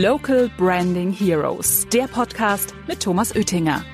Local 0.00 0.48
Branding 0.56 1.12
Heroes, 1.12 1.86
der 1.92 2.04
Podcast 2.04 2.74
mit 2.88 3.02
Thomas 3.02 3.36
Oettinger. 3.36 3.84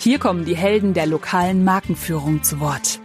Hier 0.00 0.18
kommen 0.18 0.46
die 0.46 0.56
Helden 0.56 0.94
der 0.94 1.04
lokalen 1.04 1.62
Markenführung 1.62 2.42
zu 2.42 2.58
Wort. 2.58 3.00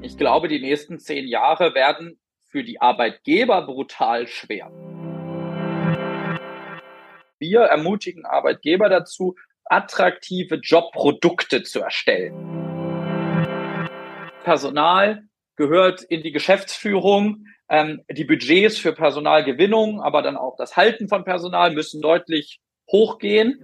Ich 0.00 0.16
glaube, 0.16 0.48
die 0.48 0.58
nächsten 0.58 0.98
zehn 0.98 1.28
Jahre 1.28 1.74
werden 1.74 2.18
für 2.46 2.64
die 2.64 2.80
Arbeitgeber 2.80 3.66
brutal 3.66 4.26
schwer. 4.26 4.70
Wir 7.38 7.60
ermutigen 7.64 8.24
Arbeitgeber 8.24 8.88
dazu, 8.88 9.34
attraktive 9.66 10.54
Jobprodukte 10.54 11.62
zu 11.62 11.80
erstellen. 11.80 12.32
Personal 14.44 15.24
gehört 15.56 16.02
in 16.02 16.22
die 16.22 16.32
Geschäftsführung. 16.32 17.46
Ähm, 17.68 18.02
die 18.10 18.24
Budgets 18.24 18.78
für 18.78 18.92
Personalgewinnung, 18.92 20.00
aber 20.02 20.22
dann 20.22 20.36
auch 20.36 20.56
das 20.56 20.76
Halten 20.76 21.08
von 21.08 21.24
Personal 21.24 21.72
müssen 21.72 22.02
deutlich 22.02 22.60
hochgehen. 22.90 23.58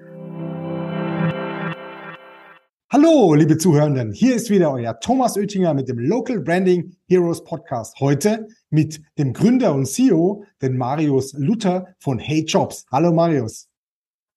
Hallo, 2.91 3.35
liebe 3.35 3.59
Zuhörenden. 3.59 4.13
Hier 4.13 4.35
ist 4.35 4.49
wieder 4.49 4.73
euer 4.73 4.99
Thomas 4.99 5.37
Oettinger 5.37 5.75
mit 5.75 5.91
dem 5.91 5.99
Local 5.99 6.41
Branding 6.41 6.97
Heroes 7.07 7.45
Podcast. 7.45 8.01
Heute 8.01 8.49
mit 8.71 9.03
dem 9.19 9.35
Gründer 9.35 9.75
und 9.75 9.85
CEO, 9.85 10.47
den 10.63 10.79
Marius 10.79 11.35
Luther 11.35 11.95
von 11.99 12.19
Hey 12.19 12.47
Jobs. 12.47 12.87
Hallo, 12.91 13.13
Marius. 13.13 13.69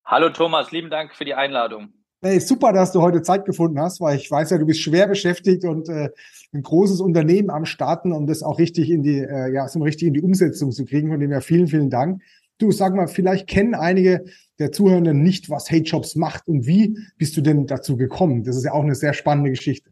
Hallo, 0.03 0.27
Thomas. 0.29 0.71
Lieben 0.73 0.89
Dank 0.89 1.15
für 1.15 1.23
die 1.23 1.33
Einladung. 1.33 1.93
Hey, 2.23 2.39
super, 2.39 2.71
dass 2.71 2.91
du 2.91 3.01
heute 3.01 3.23
Zeit 3.23 3.45
gefunden 3.45 3.79
hast, 3.79 3.99
weil 3.99 4.15
ich 4.15 4.29
weiß 4.29 4.51
ja, 4.51 4.59
du 4.59 4.67
bist 4.67 4.81
schwer 4.81 5.07
beschäftigt 5.07 5.65
und 5.65 5.89
äh, 5.89 6.09
ein 6.53 6.61
großes 6.61 7.01
Unternehmen 7.01 7.49
am 7.49 7.65
Starten, 7.65 8.11
um 8.11 8.27
das 8.27 8.43
auch 8.43 8.59
richtig 8.59 8.91
in 8.91 9.01
die, 9.01 9.17
äh, 9.17 9.51
ja, 9.51 9.67
so 9.67 9.79
richtig 9.79 10.09
in 10.09 10.13
die 10.13 10.21
Umsetzung 10.21 10.71
zu 10.71 10.85
kriegen. 10.85 11.09
Von 11.09 11.19
dem 11.19 11.31
her 11.31 11.41
vielen, 11.41 11.67
vielen 11.67 11.89
Dank. 11.89 12.21
Du, 12.59 12.71
sag 12.71 12.93
mal, 12.93 13.07
vielleicht 13.07 13.47
kennen 13.47 13.73
einige 13.73 14.25
der 14.59 14.71
Zuhörenden 14.71 15.23
nicht, 15.23 15.49
was 15.49 15.71
Hey 15.71 15.81
Jobs 15.81 16.15
macht 16.15 16.47
und 16.47 16.67
wie 16.67 16.95
bist 17.17 17.35
du 17.37 17.41
denn 17.41 17.65
dazu 17.65 17.97
gekommen? 17.97 18.43
Das 18.43 18.55
ist 18.55 18.65
ja 18.65 18.73
auch 18.73 18.83
eine 18.83 18.93
sehr 18.93 19.13
spannende 19.13 19.49
Geschichte. 19.49 19.89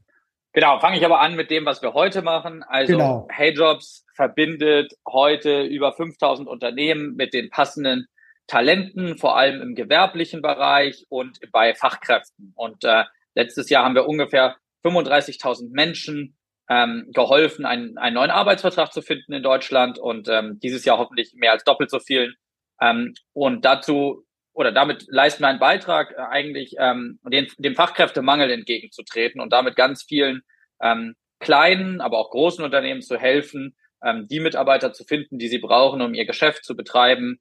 Genau, 0.53 0.79
fange 0.79 0.97
ich 0.97 1.05
aber 1.05 1.21
an 1.21 1.35
mit 1.35 1.49
dem, 1.49 1.65
was 1.65 1.81
wir 1.81 1.95
heute 1.95 2.21
machen. 2.21 2.63
Also 2.67 2.93
genau. 2.93 3.27
Hey 3.31 3.53
Jobs 3.53 4.05
verbindet 4.13 4.93
heute 5.07 5.63
über 5.63 5.93
5000 5.93 6.47
Unternehmen 6.47 7.15
mit 7.15 7.33
den 7.33 7.49
passenden 7.49 8.05
Talenten, 8.49 9.17
vor 9.17 9.37
allem 9.37 9.61
im 9.61 9.75
gewerblichen 9.75 10.41
Bereich 10.41 11.05
und 11.07 11.39
bei 11.51 11.73
Fachkräften. 11.73 12.51
Und 12.55 12.83
äh, 12.83 13.05
letztes 13.35 13.69
Jahr 13.69 13.85
haben 13.85 13.95
wir 13.95 14.07
ungefähr 14.07 14.57
35.000 14.83 15.69
Menschen 15.71 16.35
ähm, 16.67 17.09
geholfen, 17.13 17.65
einen, 17.65 17.97
einen 17.97 18.15
neuen 18.15 18.31
Arbeitsvertrag 18.31 18.91
zu 18.91 19.01
finden 19.01 19.33
in 19.33 19.43
Deutschland 19.43 19.99
und 19.99 20.27
ähm, 20.29 20.59
dieses 20.61 20.83
Jahr 20.83 20.97
hoffentlich 20.97 21.33
mehr 21.33 21.51
als 21.51 21.63
doppelt 21.63 21.89
so 21.89 21.99
vielen 21.99 22.35
ähm, 22.81 23.13
und 23.33 23.65
dazu 23.65 24.25
oder 24.53 24.71
damit 24.71 25.05
leisten 25.07 25.43
wir 25.43 25.47
einen 25.47 25.59
Beitrag, 25.59 26.11
äh, 26.11 26.21
eigentlich 26.21 26.75
ähm, 26.79 27.19
den, 27.23 27.47
dem 27.57 27.75
Fachkräftemangel 27.75 28.51
entgegenzutreten 28.51 29.41
und 29.41 29.53
damit 29.53 29.75
ganz 29.75 30.03
vielen 30.03 30.41
ähm, 30.81 31.15
kleinen, 31.39 32.01
aber 32.01 32.17
auch 32.17 32.31
großen 32.31 32.63
Unternehmen 32.63 33.01
zu 33.01 33.17
helfen, 33.17 33.75
ähm, 34.03 34.27
die 34.27 34.39
Mitarbeiter 34.39 34.91
zu 34.91 35.05
finden, 35.05 35.39
die 35.39 35.47
sie 35.47 35.59
brauchen, 35.59 36.01
um 36.01 36.13
ihr 36.13 36.25
Geschäft 36.25 36.65
zu 36.65 36.75
betreiben 36.75 37.39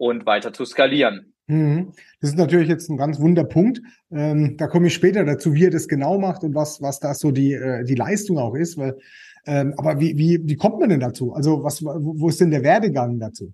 und 0.00 0.24
weiter 0.24 0.52
zu 0.52 0.64
skalieren. 0.64 1.34
Mhm. 1.46 1.92
Das 2.20 2.30
ist 2.30 2.38
natürlich 2.38 2.68
jetzt 2.68 2.88
ein 2.88 2.96
ganz 2.96 3.20
wunder 3.20 3.44
Punkt. 3.44 3.82
Ähm, 4.10 4.56
da 4.56 4.66
komme 4.66 4.86
ich 4.86 4.94
später 4.94 5.24
dazu, 5.24 5.52
wie 5.52 5.66
er 5.66 5.70
das 5.70 5.88
genau 5.88 6.18
macht 6.18 6.42
und 6.42 6.54
was, 6.54 6.80
was 6.80 7.00
da 7.00 7.12
so 7.12 7.30
die, 7.30 7.52
äh, 7.52 7.84
die 7.84 7.96
Leistung 7.96 8.38
auch 8.38 8.54
ist. 8.54 8.78
Weil, 8.78 8.96
ähm, 9.46 9.74
aber 9.76 10.00
wie, 10.00 10.16
wie, 10.16 10.40
wie 10.42 10.56
kommt 10.56 10.80
man 10.80 10.88
denn 10.88 11.00
dazu? 11.00 11.34
Also 11.34 11.62
was, 11.62 11.84
wo 11.84 12.28
ist 12.28 12.40
denn 12.40 12.50
der 12.50 12.62
Werdegang 12.62 13.18
dazu? 13.20 13.52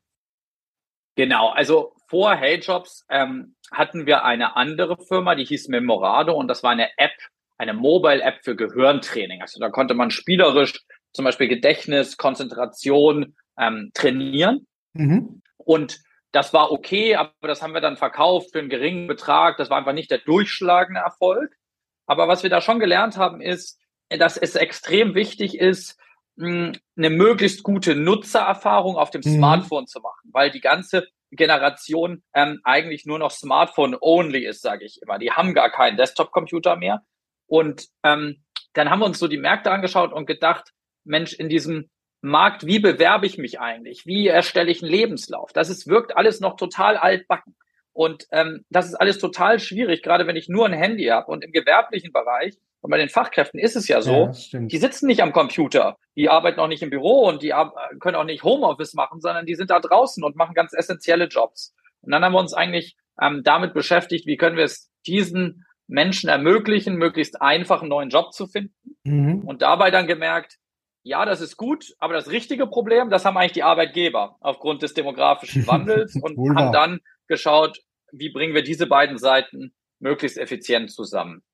Genau, 1.16 1.48
also 1.48 1.94
vor 2.08 2.36
HeyJobs 2.36 3.06
ähm, 3.10 3.56
hatten 3.72 4.06
wir 4.06 4.24
eine 4.24 4.54
andere 4.54 4.98
Firma, 4.98 5.34
die 5.34 5.44
hieß 5.44 5.68
Memorado 5.68 6.34
und 6.34 6.46
das 6.46 6.62
war 6.62 6.70
eine 6.70 6.90
App, 6.98 7.16
eine 7.58 7.74
Mobile-App 7.74 8.44
für 8.44 8.54
Gehirntraining. 8.54 9.40
Also 9.40 9.58
da 9.58 9.70
konnte 9.70 9.94
man 9.94 10.10
spielerisch 10.10 10.84
zum 11.12 11.24
Beispiel 11.24 11.48
Gedächtnis, 11.48 12.18
Konzentration 12.18 13.34
ähm, 13.58 13.90
trainieren. 13.94 14.66
Mhm. 14.92 15.40
Und 15.56 16.05
das 16.36 16.52
war 16.52 16.70
okay, 16.70 17.16
aber 17.16 17.32
das 17.40 17.62
haben 17.62 17.72
wir 17.72 17.80
dann 17.80 17.96
verkauft 17.96 18.52
für 18.52 18.58
einen 18.58 18.68
geringen 18.68 19.06
Betrag. 19.06 19.56
Das 19.56 19.70
war 19.70 19.78
einfach 19.78 19.94
nicht 19.94 20.10
der 20.10 20.18
durchschlagende 20.18 21.00
Erfolg. 21.00 21.56
Aber 22.04 22.28
was 22.28 22.42
wir 22.42 22.50
da 22.50 22.60
schon 22.60 22.78
gelernt 22.78 23.16
haben, 23.16 23.40
ist, 23.40 23.80
dass 24.10 24.36
es 24.36 24.54
extrem 24.54 25.14
wichtig 25.14 25.58
ist, 25.58 25.98
eine 26.38 26.78
möglichst 26.94 27.62
gute 27.62 27.96
Nutzererfahrung 27.96 28.96
auf 28.96 29.08
dem 29.10 29.22
mhm. 29.24 29.36
Smartphone 29.36 29.86
zu 29.86 30.00
machen, 30.00 30.28
weil 30.30 30.50
die 30.50 30.60
ganze 30.60 31.08
Generation 31.30 32.22
ähm, 32.34 32.60
eigentlich 32.64 33.06
nur 33.06 33.18
noch 33.18 33.30
Smartphone-only 33.30 34.44
ist, 34.44 34.60
sage 34.60 34.84
ich 34.84 35.00
immer. 35.00 35.18
Die 35.18 35.32
haben 35.32 35.54
gar 35.54 35.70
keinen 35.70 35.96
Desktop-Computer 35.96 36.76
mehr. 36.76 37.02
Und 37.46 37.86
ähm, 38.02 38.44
dann 38.74 38.90
haben 38.90 38.98
wir 38.98 39.06
uns 39.06 39.18
so 39.18 39.26
die 39.26 39.38
Märkte 39.38 39.70
angeschaut 39.70 40.12
und 40.12 40.26
gedacht, 40.26 40.74
Mensch, 41.04 41.32
in 41.32 41.48
diesem 41.48 41.88
Markt, 42.20 42.66
wie 42.66 42.78
bewerbe 42.78 43.26
ich 43.26 43.38
mich 43.38 43.60
eigentlich? 43.60 44.06
Wie 44.06 44.26
erstelle 44.26 44.70
ich 44.70 44.82
einen 44.82 44.90
Lebenslauf? 44.90 45.52
Das 45.52 45.68
ist, 45.68 45.86
wirkt 45.86 46.16
alles 46.16 46.40
noch 46.40 46.56
total 46.56 46.96
altbacken. 46.96 47.54
Und 47.92 48.26
ähm, 48.30 48.64
das 48.68 48.86
ist 48.86 48.94
alles 48.94 49.18
total 49.18 49.58
schwierig, 49.58 50.02
gerade 50.02 50.26
wenn 50.26 50.36
ich 50.36 50.48
nur 50.48 50.66
ein 50.66 50.72
Handy 50.72 51.06
habe. 51.06 51.30
Und 51.30 51.44
im 51.44 51.52
gewerblichen 51.52 52.12
Bereich 52.12 52.58
und 52.86 52.90
bei 52.90 52.98
den 52.98 53.08
Fachkräften 53.08 53.58
ist 53.58 53.74
es 53.74 53.88
ja 53.88 54.00
so, 54.00 54.30
ja, 54.52 54.60
die 54.60 54.76
sitzen 54.76 55.06
nicht 55.06 55.22
am 55.22 55.32
Computer, 55.32 55.96
die 56.14 56.28
arbeiten 56.28 56.60
auch 56.60 56.68
nicht 56.68 56.82
im 56.82 56.90
Büro 56.90 57.26
und 57.26 57.42
die 57.42 57.52
können 58.00 58.16
auch 58.16 58.24
nicht 58.24 58.44
Homeoffice 58.44 58.94
machen, 58.94 59.20
sondern 59.20 59.46
die 59.46 59.54
sind 59.54 59.70
da 59.70 59.80
draußen 59.80 60.22
und 60.22 60.36
machen 60.36 60.54
ganz 60.54 60.72
essentielle 60.72 61.24
Jobs. 61.24 61.74
Und 62.02 62.12
dann 62.12 62.24
haben 62.24 62.32
wir 62.32 62.38
uns 62.38 62.54
eigentlich 62.54 62.96
ähm, 63.20 63.42
damit 63.42 63.74
beschäftigt, 63.74 64.26
wie 64.26 64.36
können 64.36 64.56
wir 64.56 64.64
es 64.64 64.90
diesen 65.06 65.64
Menschen 65.88 66.28
ermöglichen, 66.28 66.96
möglichst 66.96 67.40
einfach 67.40 67.80
einen 67.80 67.90
neuen 67.90 68.10
Job 68.10 68.32
zu 68.32 68.46
finden. 68.46 68.74
Mhm. 69.04 69.40
Und 69.40 69.62
dabei 69.62 69.90
dann 69.90 70.06
gemerkt, 70.06 70.58
ja, 71.06 71.24
das 71.24 71.40
ist 71.40 71.56
gut, 71.56 71.94
aber 72.00 72.14
das 72.14 72.30
richtige 72.30 72.66
Problem, 72.66 73.10
das 73.10 73.24
haben 73.24 73.36
eigentlich 73.36 73.52
die 73.52 73.62
Arbeitgeber 73.62 74.36
aufgrund 74.40 74.82
des 74.82 74.92
demografischen 74.92 75.64
Wandels 75.68 76.16
und 76.16 76.36
haben 76.56 76.72
dann 76.72 77.00
geschaut, 77.28 77.78
wie 78.10 78.30
bringen 78.30 78.54
wir 78.54 78.64
diese 78.64 78.88
beiden 78.88 79.16
Seiten 79.16 79.72
möglichst 80.00 80.36
effizient 80.36 80.90
zusammen. 80.90 81.44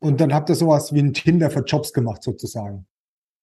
Und 0.00 0.20
dann 0.20 0.34
habt 0.34 0.48
ihr 0.48 0.56
sowas 0.56 0.92
wie 0.92 1.02
ein 1.02 1.14
Tinder 1.14 1.50
für 1.50 1.60
Jobs 1.60 1.92
gemacht 1.92 2.24
sozusagen. 2.24 2.88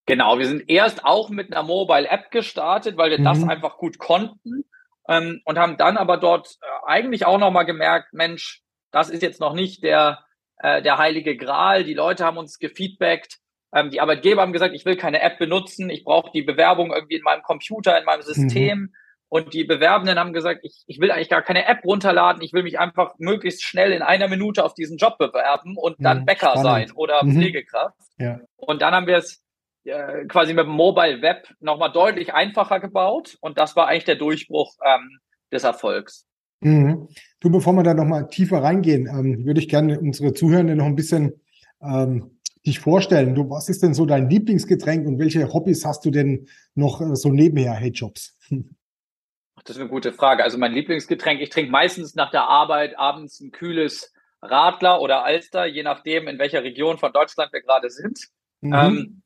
Genau, 0.05 0.37
wir 0.37 0.47
sind 0.47 0.69
erst 0.69 1.05
auch 1.05 1.29
mit 1.29 1.53
einer 1.53 1.63
Mobile 1.63 2.09
App 2.09 2.29
gestartet, 2.29 2.97
weil 2.97 3.11
wir 3.11 3.19
mhm. 3.19 3.23
das 3.23 3.43
einfach 3.43 3.77
gut 3.77 3.99
konnten 3.99 4.65
ähm, 5.07 5.41
und 5.45 5.57
haben 5.57 5.77
dann 5.77 5.95
aber 5.95 6.17
dort 6.17 6.57
äh, 6.61 6.65
eigentlich 6.87 7.25
auch 7.25 7.37
nochmal 7.37 7.65
gemerkt, 7.65 8.13
Mensch, 8.13 8.63
das 8.91 9.09
ist 9.09 9.21
jetzt 9.21 9.39
noch 9.39 9.53
nicht 9.53 9.81
der, 9.83 10.25
äh, 10.57 10.81
der 10.81 10.97
heilige 10.97 11.37
Gral. 11.37 11.85
Die 11.85 11.93
Leute 11.93 12.25
haben 12.25 12.37
uns 12.37 12.59
gefeedbackt. 12.59 13.39
Ähm, 13.73 13.89
die 13.89 13.99
Arbeitgeber 14.01 14.41
haben 14.41 14.53
gesagt, 14.53 14.73
ich 14.73 14.85
will 14.85 14.95
keine 14.95 15.21
App 15.21 15.39
benutzen, 15.39 15.89
ich 15.89 16.03
brauche 16.03 16.31
die 16.31 16.41
Bewerbung 16.41 16.93
irgendwie 16.93 17.15
in 17.15 17.23
meinem 17.23 17.41
Computer, 17.41 17.97
in 17.97 18.05
meinem 18.05 18.21
System. 18.21 18.79
Mhm. 18.79 18.93
Und 19.29 19.53
die 19.53 19.65
Bewerbenden 19.65 20.17
haben 20.17 20.31
gesagt, 20.31 20.61
ich, 20.63 20.83
ich 20.87 20.99
will 20.99 21.11
eigentlich 21.11 21.29
gar 21.29 21.41
keine 21.41 21.65
App 21.65 21.83
runterladen, 21.83 22.41
ich 22.41 22.53
will 22.53 22.63
mich 22.63 22.79
einfach 22.79 23.15
möglichst 23.17 23.61
schnell 23.61 23.91
in 23.91 24.01
einer 24.01 24.29
Minute 24.29 24.63
auf 24.63 24.73
diesen 24.73 24.97
Job 24.97 25.17
bewerben 25.17 25.75
und 25.75 25.97
dann 25.99 26.21
mhm, 26.21 26.25
Bäcker 26.25 26.51
spannend. 26.51 26.63
sein 26.63 26.91
oder 26.93 27.23
mhm. 27.25 27.33
Pflegekraft. 27.33 27.97
Ja. 28.17 28.39
Und 28.55 28.81
dann 28.81 28.93
haben 28.93 29.07
wir 29.07 29.17
es 29.17 29.43
äh, 29.83 30.25
quasi 30.27 30.53
mit 30.53 30.65
dem 30.65 30.71
Mobile 30.71 31.21
Web 31.21 31.49
nochmal 31.59 31.91
deutlich 31.91 32.33
einfacher 32.33 32.79
gebaut 32.79 33.37
und 33.41 33.59
das 33.59 33.75
war 33.75 33.87
eigentlich 33.87 34.05
der 34.05 34.15
Durchbruch 34.15 34.73
ähm, 34.85 35.19
des 35.51 35.65
Erfolgs. 35.65 36.25
Mhm. 36.61 37.09
Du, 37.41 37.51
bevor 37.51 37.73
wir 37.73 37.83
da 37.83 37.93
nochmal 37.93 38.29
tiefer 38.29 38.63
reingehen, 38.63 39.07
ähm, 39.07 39.45
würde 39.45 39.59
ich 39.59 39.67
gerne 39.67 39.99
unsere 39.99 40.33
Zuhörenden 40.33 40.77
noch 40.77 40.85
ein 40.85 40.95
bisschen 40.95 41.41
ähm, 41.81 42.36
dich 42.67 42.79
vorstellen. 42.79 43.33
Du, 43.33 43.49
was 43.49 43.69
ist 43.69 43.81
denn 43.81 43.93
so 43.93 44.05
dein 44.05 44.29
Lieblingsgetränk 44.29 45.07
und 45.07 45.19
welche 45.19 45.51
Hobbys 45.53 45.85
hast 45.85 46.05
du 46.05 46.11
denn 46.11 46.47
noch 46.75 47.01
äh, 47.01 47.15
so 47.15 47.29
nebenher, 47.29 47.73
Hey 47.73 47.89
Jobs? 47.89 48.37
Das 49.63 49.75
ist 49.75 49.81
eine 49.81 49.89
gute 49.89 50.13
Frage. 50.13 50.43
Also 50.43 50.57
mein 50.57 50.73
Lieblingsgetränk, 50.73 51.41
ich 51.41 51.49
trinke 51.49 51.71
meistens 51.71 52.15
nach 52.15 52.31
der 52.31 52.43
Arbeit 52.43 52.97
abends 52.97 53.39
ein 53.39 53.51
kühles 53.51 54.13
Radler 54.41 55.01
oder 55.01 55.25
Alster, 55.25 55.65
je 55.65 55.83
nachdem, 55.83 56.27
in 56.27 56.39
welcher 56.39 56.63
Region 56.63 56.97
von 56.97 57.11
Deutschland 57.11 57.51
wir 57.51 57.61
gerade 57.61 57.89
sind. 57.89 58.19
Mhm. 58.61 58.73
Ähm, 58.73 59.21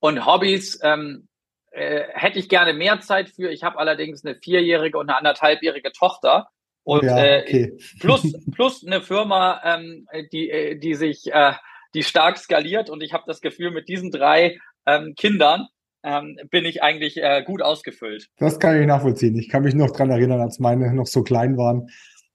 und 0.00 0.26
Hobbys 0.26 0.80
ähm, 0.82 1.28
äh, 1.70 2.04
hätte 2.12 2.38
ich 2.38 2.48
gerne 2.48 2.72
mehr 2.72 3.00
Zeit 3.00 3.30
für. 3.30 3.50
Ich 3.50 3.62
habe 3.62 3.78
allerdings 3.78 4.24
eine 4.24 4.34
vierjährige 4.34 4.98
und 4.98 5.08
eine 5.08 5.18
anderthalbjährige 5.18 5.92
Tochter. 5.92 6.48
Und 6.82 7.04
ja, 7.04 7.18
äh, 7.18 7.42
okay. 7.42 7.62
äh, 7.62 7.98
plus, 8.00 8.22
plus 8.52 8.84
eine 8.84 9.02
Firma, 9.02 9.60
ähm, 9.64 10.06
die, 10.32 10.50
äh, 10.50 10.78
die 10.78 10.94
sich, 10.94 11.32
äh, 11.32 11.52
die 11.94 12.02
stark 12.02 12.38
skaliert. 12.38 12.90
Und 12.90 13.02
ich 13.02 13.12
habe 13.12 13.24
das 13.26 13.40
Gefühl, 13.40 13.70
mit 13.70 13.88
diesen 13.88 14.10
drei 14.10 14.58
ähm, 14.86 15.14
Kindern 15.16 15.66
ähm, 16.02 16.38
bin 16.50 16.64
ich 16.64 16.82
eigentlich 16.82 17.18
äh, 17.18 17.42
gut 17.44 17.62
ausgefüllt. 17.62 18.28
Das 18.38 18.58
kann 18.58 18.80
ich 18.80 18.86
nachvollziehen. 18.86 19.36
Ich 19.36 19.48
kann 19.48 19.62
mich 19.62 19.74
noch 19.74 19.90
dran 19.90 20.10
erinnern, 20.10 20.40
als 20.40 20.58
meine 20.58 20.92
noch 20.94 21.06
so 21.06 21.22
klein 21.22 21.56
waren. 21.56 21.88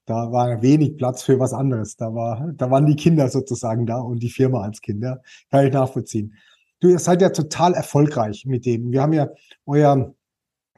Da 0.04 0.30
war 0.30 0.62
wenig 0.62 0.96
Platz 0.96 1.24
für 1.24 1.40
was 1.40 1.52
anderes. 1.52 1.96
Da 1.96 2.14
war, 2.14 2.52
da 2.54 2.70
waren 2.70 2.86
die 2.86 2.94
Kinder 2.94 3.28
sozusagen 3.28 3.86
da 3.86 3.98
und 3.98 4.22
die 4.22 4.30
Firma 4.30 4.62
als 4.62 4.80
Kinder. 4.80 5.20
Kann 5.50 5.66
ich 5.66 5.72
nachvollziehen. 5.72 6.34
Du 6.78 6.88
ihr 6.88 6.98
seid 6.98 7.22
ja 7.22 7.30
total 7.30 7.74
erfolgreich 7.74 8.44
mit 8.46 8.66
dem. 8.66 8.92
Wir 8.92 9.02
haben 9.02 9.14
ja 9.14 9.30
euer 9.64 10.14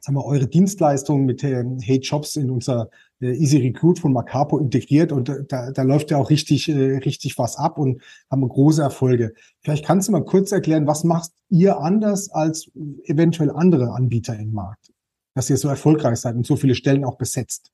sagen 0.01 0.17
wir, 0.17 0.25
eure 0.25 0.47
Dienstleistungen 0.47 1.25
mit 1.25 1.43
äh, 1.43 1.63
Hey 1.81 1.99
Jobs 1.99 2.35
in 2.35 2.49
unser 2.49 2.89
Easy 3.21 3.57
Recruit 3.57 3.99
von 3.99 4.13
Macapo 4.13 4.57
integriert 4.57 5.11
und 5.11 5.29
äh, 5.29 5.43
da, 5.47 5.71
da 5.71 5.81
läuft 5.81 6.11
ja 6.11 6.17
auch 6.17 6.29
richtig, 6.29 6.69
äh, 6.69 6.97
richtig 6.97 7.37
was 7.37 7.57
ab 7.57 7.77
und 7.77 8.01
haben 8.29 8.47
große 8.47 8.81
Erfolge. 8.81 9.33
Vielleicht 9.61 9.85
kannst 9.85 10.07
du 10.07 10.11
mal 10.11 10.23
kurz 10.23 10.51
erklären, 10.51 10.87
was 10.87 11.03
macht 11.03 11.31
ihr 11.49 11.79
anders 11.79 12.29
als 12.31 12.71
eventuell 13.03 13.51
andere 13.51 13.91
Anbieter 13.91 14.37
im 14.37 14.53
Markt, 14.53 14.91
dass 15.35 15.49
ihr 15.49 15.57
so 15.57 15.67
erfolgreich 15.67 16.19
seid 16.19 16.35
und 16.35 16.45
so 16.45 16.55
viele 16.55 16.75
Stellen 16.75 17.03
auch 17.03 17.17
besetzt? 17.17 17.71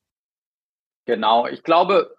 Genau, 1.04 1.46
ich 1.46 1.62
glaube, 1.62 2.16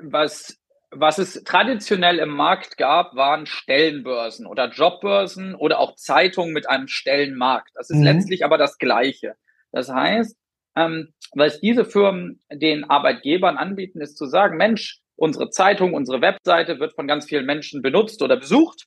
was 0.00 0.58
was 0.90 1.18
es 1.18 1.42
traditionell 1.44 2.18
im 2.18 2.30
Markt 2.30 2.76
gab, 2.76 3.14
waren 3.16 3.46
Stellenbörsen 3.46 4.46
oder 4.46 4.70
Jobbörsen 4.70 5.54
oder 5.54 5.80
auch 5.80 5.96
Zeitungen 5.96 6.52
mit 6.52 6.68
einem 6.68 6.88
Stellenmarkt. 6.88 7.70
Das 7.74 7.90
ist 7.90 7.98
mhm. 7.98 8.04
letztlich 8.04 8.44
aber 8.44 8.56
das 8.56 8.78
Gleiche. 8.78 9.34
Das 9.72 9.88
heißt, 9.90 10.36
ähm, 10.76 11.12
was 11.34 11.60
diese 11.60 11.84
Firmen 11.84 12.40
den 12.50 12.84
Arbeitgebern 12.84 13.56
anbieten, 13.56 14.00
ist 14.00 14.16
zu 14.16 14.26
sagen, 14.26 14.56
Mensch, 14.56 15.00
unsere 15.16 15.50
Zeitung, 15.50 15.94
unsere 15.94 16.20
Webseite 16.20 16.78
wird 16.78 16.94
von 16.94 17.06
ganz 17.06 17.26
vielen 17.26 17.46
Menschen 17.46 17.82
benutzt 17.82 18.22
oder 18.22 18.36
besucht. 18.36 18.86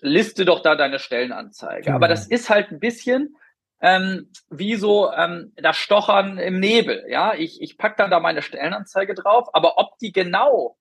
Liste 0.00 0.44
doch 0.44 0.62
da 0.62 0.74
deine 0.74 0.98
Stellenanzeige. 0.98 1.90
Mhm. 1.90 1.96
Aber 1.96 2.08
das 2.08 2.26
ist 2.26 2.50
halt 2.50 2.72
ein 2.72 2.80
bisschen 2.80 3.36
ähm, 3.80 4.30
wie 4.50 4.74
so 4.74 5.10
ähm, 5.12 5.52
das 5.56 5.76
Stochern 5.76 6.38
im 6.38 6.58
Nebel. 6.60 7.04
Ja, 7.08 7.34
ich, 7.34 7.62
ich 7.62 7.78
pack 7.78 7.96
dann 7.96 8.10
da 8.10 8.20
meine 8.20 8.42
Stellenanzeige 8.42 9.14
drauf, 9.14 9.48
aber 9.54 9.78
ob 9.78 9.96
die 9.98 10.12
genau 10.12 10.76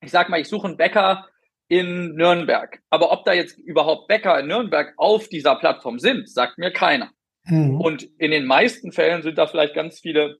ich 0.00 0.10
sag 0.10 0.28
mal, 0.28 0.40
ich 0.40 0.48
suche 0.48 0.66
einen 0.66 0.76
Bäcker 0.76 1.28
in 1.68 2.14
Nürnberg. 2.14 2.80
Aber 2.90 3.12
ob 3.12 3.24
da 3.24 3.32
jetzt 3.32 3.58
überhaupt 3.58 4.08
Bäcker 4.08 4.40
in 4.40 4.48
Nürnberg 4.48 4.94
auf 4.96 5.28
dieser 5.28 5.56
Plattform 5.56 5.98
sind, 5.98 6.28
sagt 6.28 6.58
mir 6.58 6.72
keiner. 6.72 7.10
Mhm. 7.44 7.80
Und 7.80 8.02
in 8.18 8.30
den 8.30 8.46
meisten 8.46 8.92
Fällen 8.92 9.22
sind 9.22 9.38
da 9.38 9.46
vielleicht 9.46 9.74
ganz 9.74 10.00
viele 10.00 10.38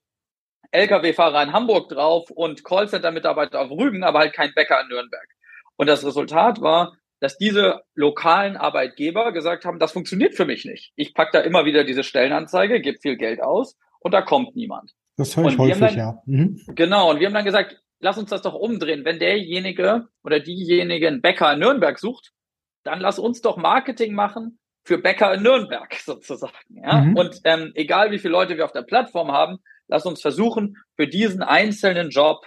Lkw-Fahrer 0.73 1.43
in 1.43 1.52
Hamburg 1.52 1.88
drauf 1.88 2.31
und 2.31 2.64
Callcenter-Mitarbeiter 2.64 3.61
auf 3.61 3.70
Rügen, 3.70 4.05
aber 4.05 4.20
halt 4.20 4.32
kein 4.32 4.52
Bäcker 4.55 4.81
in 4.82 4.88
Nürnberg. 4.88 5.29
Und 5.76 5.88
das 5.88 6.05
Resultat 6.05 6.61
war, 6.61 6.97
dass 7.20 7.37
diese 7.37 7.82
lokalen 7.94 8.56
Arbeitgeber 8.56 9.32
gesagt 9.32 9.64
haben, 9.64 9.79
das 9.79 9.93
funktioniert 9.93 10.35
für 10.35 10.47
mich 10.47 10.64
nicht. 10.64 10.93
Ich 10.97 11.12
pack 11.14 11.32
da 11.32 11.41
immer 11.41 11.64
wieder 11.64 11.85
diese 11.85 12.05
Stellenanzeige, 12.05 12.81
gebe 12.81 12.99
viel 12.99 13.17
Geld 13.17 13.43
aus 13.43 13.76
und 14.00 14.12
da 14.12 14.23
kommt 14.23 14.56
niemand. 14.56 14.93
Das 15.17 15.37
höre 15.37 15.49
ich 15.49 15.58
häufig, 15.58 15.79
dann, 15.81 15.97
ja. 15.97 16.23
Mhm. 16.25 16.62
Genau, 16.69 17.11
und 17.11 17.20
wir 17.20 17.26
haben 17.26 17.35
dann 17.35 17.44
gesagt, 17.44 17.82
lass 17.99 18.17
uns 18.17 18.31
das 18.31 18.43
doch 18.43 18.55
umdrehen. 18.55 19.05
Wenn 19.05 19.19
derjenige 19.19 20.08
oder 20.25 20.41
diejenige 20.41 21.08
einen 21.08 21.20
Bäcker 21.20 21.52
in 21.52 21.58
Nürnberg 21.58 21.99
sucht, 21.99 22.32
dann 22.85 23.00
lass 23.00 23.19
uns 23.19 23.43
doch 23.43 23.58
Marketing 23.58 24.14
machen 24.14 24.60
für 24.85 24.99
Bäcker 24.99 25.35
in 25.35 25.43
Nürnberg 25.43 25.93
sozusagen. 26.05 26.55
Ja? 26.71 27.00
Mhm. 27.00 27.17
Und 27.17 27.41
ähm, 27.44 27.73
egal 27.75 28.11
wie 28.11 28.19
viele 28.19 28.32
Leute 28.32 28.56
wir 28.56 28.65
auf 28.65 28.73
der 28.73 28.82
Plattform 28.82 29.32
haben, 29.32 29.59
lass 29.88 30.06
uns 30.06 30.21
versuchen, 30.21 30.77
für 30.97 31.06
diesen 31.06 31.43
einzelnen 31.43 32.11
Job 32.11 32.47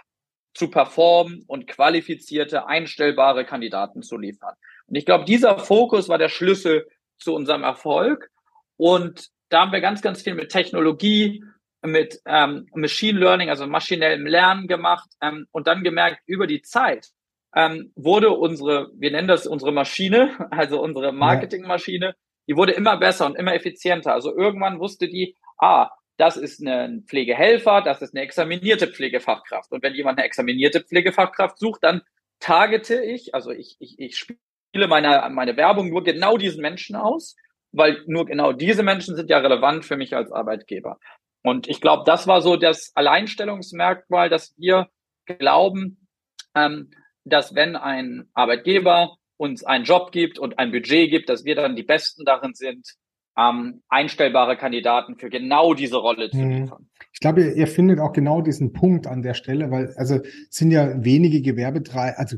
zu 0.54 0.70
performen 0.70 1.44
und 1.48 1.68
qualifizierte, 1.68 2.68
einstellbare 2.68 3.46
Kandidaten 3.46 4.04
zu 4.04 4.18
liefern. 4.18 4.54
Und 4.88 4.96
ich 4.96 5.06
glaube, 5.06 5.26
dieser 5.26 5.58
Fokus 5.58 6.10
war 6.10 6.18
der 6.18 6.30
Schlüssel 6.30 6.88
zu 7.18 7.34
unserem 7.34 7.64
Erfolg. 7.64 8.30
Und 8.78 9.30
da 9.50 9.62
haben 9.62 9.72
wir 9.72 9.82
ganz, 9.82 10.02
ganz 10.02 10.22
viel 10.22 10.36
mit 10.36 10.50
Technologie, 10.50 11.44
mit 11.82 12.22
ähm, 12.26 12.68
Machine 12.74 13.20
Learning, 13.20 13.50
also 13.50 13.68
maschinellem 13.68 14.26
Lernen 14.26 14.68
gemacht 14.68 15.10
ähm, 15.22 15.48
und 15.52 15.68
dann 15.68 15.84
gemerkt, 15.84 16.22
über 16.26 16.48
die 16.48 16.62
Zeit 16.62 17.10
ähm, 17.56 17.92
wurde 17.96 18.32
unsere, 18.32 18.90
wir 18.96 19.12
nennen 19.12 19.28
das 19.28 19.48
unsere 19.48 19.72
Maschine, 19.72 20.48
also 20.52 20.82
unsere 20.82 21.12
Marketingmaschine, 21.12 22.16
die 22.48 22.58
wurde 22.58 22.74
immer 22.74 22.98
besser 22.98 23.26
und 23.26 23.36
immer 23.36 23.54
effizienter. 23.54 24.14
Also 24.14 24.36
irgendwann 24.36 24.80
wusste 24.80 25.08
die, 25.08 25.36
ah, 25.58 25.90
das 26.18 26.38
ist 26.38 26.60
ein 26.66 27.04
Pflegehelfer, 27.08 27.82
das 27.82 28.02
ist 28.02 28.14
eine 28.14 28.24
examinierte 28.24 28.88
Pflegefachkraft. 28.88 29.72
Und 29.72 29.82
wenn 29.82 29.96
jemand 29.96 30.18
eine 30.18 30.28
examinierte 30.28 30.82
Pflegefachkraft 30.82 31.58
sucht, 31.58 31.84
dann 31.84 32.02
targete 32.40 33.02
ich, 33.02 33.34
also 33.34 33.52
ich, 33.52 33.78
ich, 33.80 33.98
ich 33.98 34.18
spiele 34.18 34.88
meine, 34.88 35.28
meine 35.32 35.58
Werbung 35.58 35.90
nur 35.90 36.04
genau 36.04 36.38
diesen 36.38 36.62
Menschen 36.62 36.96
aus, 36.96 37.36
weil 37.72 38.04
nur 38.06 38.26
genau 38.26 38.52
diese 38.52 38.84
Menschen 38.84 39.16
sind 39.16 39.30
ja 39.30 39.40
relevant 39.40 39.86
für 39.86 39.98
mich 39.98 40.16
als 40.16 40.32
Arbeitgeber. 40.32 41.00
Und 41.42 41.68
ich 41.68 41.82
glaube, 41.82 42.04
das 42.06 42.28
war 42.28 42.42
so 42.42 42.58
das 42.58 42.92
Alleinstellungsmerkmal, 42.96 44.30
dass 44.30 44.54
wir 44.58 44.90
glauben, 45.26 46.08
ähm, 46.56 46.92
dass 47.26 47.56
wenn 47.56 47.76
ein 47.76 48.30
Arbeitgeber 48.34 49.18
uns 49.38 49.64
einen 49.64 49.86
Job 49.86 50.12
gibt 50.12 50.40
und 50.40 50.60
ein 50.60 50.72
Budget 50.72 51.10
gibt, 51.10 51.30
dass 51.30 51.44
wir 51.44 51.56
dann 51.56 51.76
die 51.76 51.84
Besten 51.84 52.26
darin 52.26 52.54
sind, 52.54 52.96
ähm, 53.38 53.82
einstellbare 53.90 54.58
Kandidaten 54.58 55.18
für 55.18 55.30
genau 55.30 55.74
diese 55.74 55.98
Rolle 55.98 56.30
zu 56.30 56.38
mhm. 56.38 56.52
liefern. 56.52 56.90
Ich 57.12 57.20
glaube, 57.20 57.42
ihr, 57.42 57.56
ihr, 57.56 57.68
findet 57.68 58.00
auch 58.00 58.14
genau 58.14 58.42
diesen 58.42 58.74
Punkt 58.74 59.08
an 59.08 59.24
der 59.24 59.34
Stelle, 59.34 59.72
weil 59.72 59.94
also 59.98 60.20
sind 60.50 60.72
ja 60.72 61.04
wenige 61.04 61.42
Gewerbetreibende, 61.42 62.20
also 62.20 62.38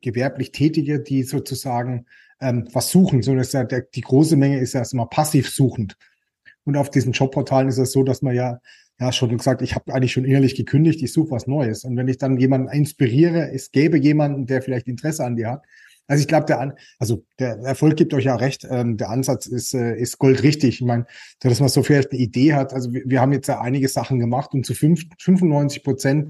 gewerblich 0.00 0.50
Tätige, 0.52 1.00
die 1.00 1.22
sozusagen 1.22 2.06
ähm, 2.40 2.68
was 2.72 2.90
suchen. 2.90 3.22
So 3.22 3.34
ist 3.36 3.54
ja 3.54 3.64
der, 3.64 3.82
die 3.82 4.00
große 4.00 4.36
Menge 4.36 4.58
ist 4.58 4.72
ja 4.72 4.80
erstmal 4.80 5.08
passiv 5.08 5.48
suchend. 5.48 5.96
Und 6.64 6.76
auf 6.76 6.90
diesen 6.90 7.12
Jobportalen 7.12 7.68
ist 7.68 7.78
es 7.78 7.92
so, 7.92 8.02
dass 8.02 8.22
man 8.22 8.34
ja 8.34 8.58
ja 9.02 9.12
schon 9.12 9.36
gesagt, 9.36 9.62
ich 9.62 9.74
habe 9.74 9.92
eigentlich 9.92 10.12
schon 10.12 10.24
innerlich 10.24 10.54
gekündigt, 10.54 11.02
ich 11.02 11.12
suche 11.12 11.32
was 11.32 11.46
Neues. 11.46 11.84
Und 11.84 11.96
wenn 11.96 12.08
ich 12.08 12.18
dann 12.18 12.38
jemanden 12.38 12.68
inspiriere, 12.68 13.52
es 13.52 13.70
gäbe 13.72 13.98
jemanden, 13.98 14.46
der 14.46 14.62
vielleicht 14.62 14.88
Interesse 14.88 15.24
an 15.24 15.36
dir 15.36 15.50
hat. 15.50 15.62
Also 16.06 16.20
ich 16.20 16.28
glaube, 16.28 16.46
der 16.46 16.74
also 16.98 17.24
der 17.38 17.58
Erfolg 17.60 17.96
gibt 17.96 18.12
euch 18.12 18.24
ja 18.24 18.36
recht. 18.36 18.66
Ähm, 18.68 18.96
der 18.96 19.10
Ansatz 19.10 19.46
ist 19.46 19.74
äh, 19.74 19.96
ist 19.96 20.18
goldrichtig. 20.18 20.80
Ich 20.80 20.86
meine, 20.86 21.06
dass 21.40 21.60
man 21.60 21.68
so 21.68 21.82
vielleicht 21.82 22.12
eine 22.12 22.20
Idee 22.20 22.54
hat. 22.54 22.72
Also 22.72 22.92
wir, 22.92 23.02
wir 23.06 23.20
haben 23.20 23.32
jetzt 23.32 23.46
ja 23.48 23.60
einige 23.60 23.88
Sachen 23.88 24.18
gemacht 24.18 24.52
und 24.52 24.66
zu 24.66 24.74
fünf, 24.74 25.04
95 25.18 25.84
Prozent 25.84 26.28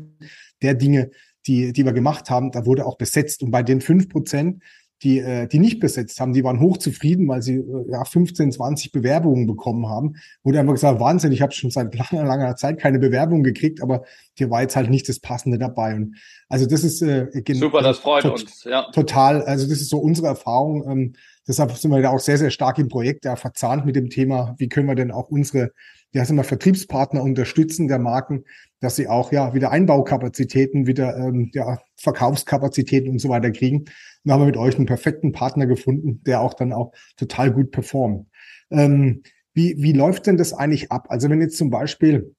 der 0.60 0.74
Dinge, 0.74 1.10
die 1.46 1.72
die 1.72 1.84
wir 1.84 1.92
gemacht 1.92 2.30
haben, 2.30 2.52
da 2.52 2.66
wurde 2.66 2.86
auch 2.86 2.98
besetzt. 2.98 3.42
Und 3.42 3.50
bei 3.50 3.62
den 3.62 3.80
fünf 3.80 4.08
Prozent 4.08 4.62
die, 5.02 5.18
äh, 5.18 5.48
die 5.48 5.58
nicht 5.58 5.80
besetzt 5.80 6.20
haben, 6.20 6.32
die 6.32 6.44
waren 6.44 6.60
hochzufrieden, 6.60 7.26
weil 7.28 7.42
sie 7.42 7.56
äh, 7.56 7.90
ja 7.90 8.04
15, 8.04 8.52
20 8.52 8.92
Bewerbungen 8.92 9.46
bekommen 9.46 9.88
haben. 9.88 10.14
Wurde 10.44 10.60
einfach 10.60 10.74
gesagt, 10.74 11.00
Wahnsinn, 11.00 11.32
ich 11.32 11.42
habe 11.42 11.52
schon 11.52 11.70
seit 11.70 11.94
langer, 11.94 12.24
langer 12.28 12.56
Zeit 12.56 12.78
keine 12.78 12.98
Bewerbung 12.98 13.42
gekriegt, 13.42 13.82
aber 13.82 14.04
hier 14.34 14.50
war 14.50 14.62
jetzt 14.62 14.76
halt 14.76 14.90
nicht 14.90 15.08
das 15.08 15.18
Passende 15.18 15.58
dabei. 15.58 15.96
Und 15.96 16.16
also 16.48 16.66
das 16.66 16.84
ist 16.84 17.02
äh, 17.02 17.28
super, 17.52 17.82
das 17.82 17.98
freut 17.98 18.22
tot, 18.22 18.42
uns. 18.42 18.64
Ja. 18.64 18.90
Total. 18.92 19.42
Also 19.42 19.68
das 19.68 19.80
ist 19.80 19.90
so 19.90 19.98
unsere 19.98 20.28
Erfahrung. 20.28 20.88
Ähm, 20.88 21.12
deshalb 21.48 21.72
sind 21.72 21.90
wir 21.90 22.00
da 22.00 22.10
auch 22.10 22.20
sehr, 22.20 22.38
sehr 22.38 22.50
stark 22.50 22.78
im 22.78 22.88
Projekt, 22.88 23.24
ja, 23.24 23.36
verzahnt 23.36 23.84
mit 23.84 23.96
dem 23.96 24.08
Thema, 24.08 24.54
wie 24.58 24.68
können 24.68 24.86
wir 24.86 24.94
denn 24.94 25.10
auch 25.10 25.28
unsere 25.28 25.72
ja, 26.12 26.24
sind 26.24 26.36
wir 26.36 26.44
Vertriebspartner 26.44 27.22
unterstützen 27.22 27.88
der 27.88 27.98
Marken, 27.98 28.44
dass 28.80 28.96
sie 28.96 29.08
auch 29.08 29.32
ja 29.32 29.54
wieder 29.54 29.70
Einbaukapazitäten, 29.70 30.86
wieder 30.86 31.16
ähm, 31.16 31.50
ja, 31.54 31.80
Verkaufskapazitäten 31.96 33.10
und 33.10 33.18
so 33.18 33.28
weiter 33.28 33.50
kriegen. 33.50 33.84
Und 34.24 34.32
haben 34.32 34.42
wir 34.42 34.46
mit 34.46 34.56
euch 34.56 34.76
einen 34.76 34.86
perfekten 34.86 35.32
Partner 35.32 35.66
gefunden, 35.66 36.22
der 36.24 36.40
auch 36.40 36.54
dann 36.54 36.72
auch 36.72 36.92
total 37.16 37.50
gut 37.50 37.70
performt. 37.70 38.28
Ähm, 38.70 39.22
wie, 39.54 39.76
wie 39.78 39.92
läuft 39.92 40.26
denn 40.26 40.36
das 40.36 40.52
eigentlich 40.52 40.92
ab? 40.92 41.06
Also 41.08 41.30
wenn 41.30 41.40
jetzt 41.40 41.56
zum 41.56 41.70
Beispiel 41.70 42.34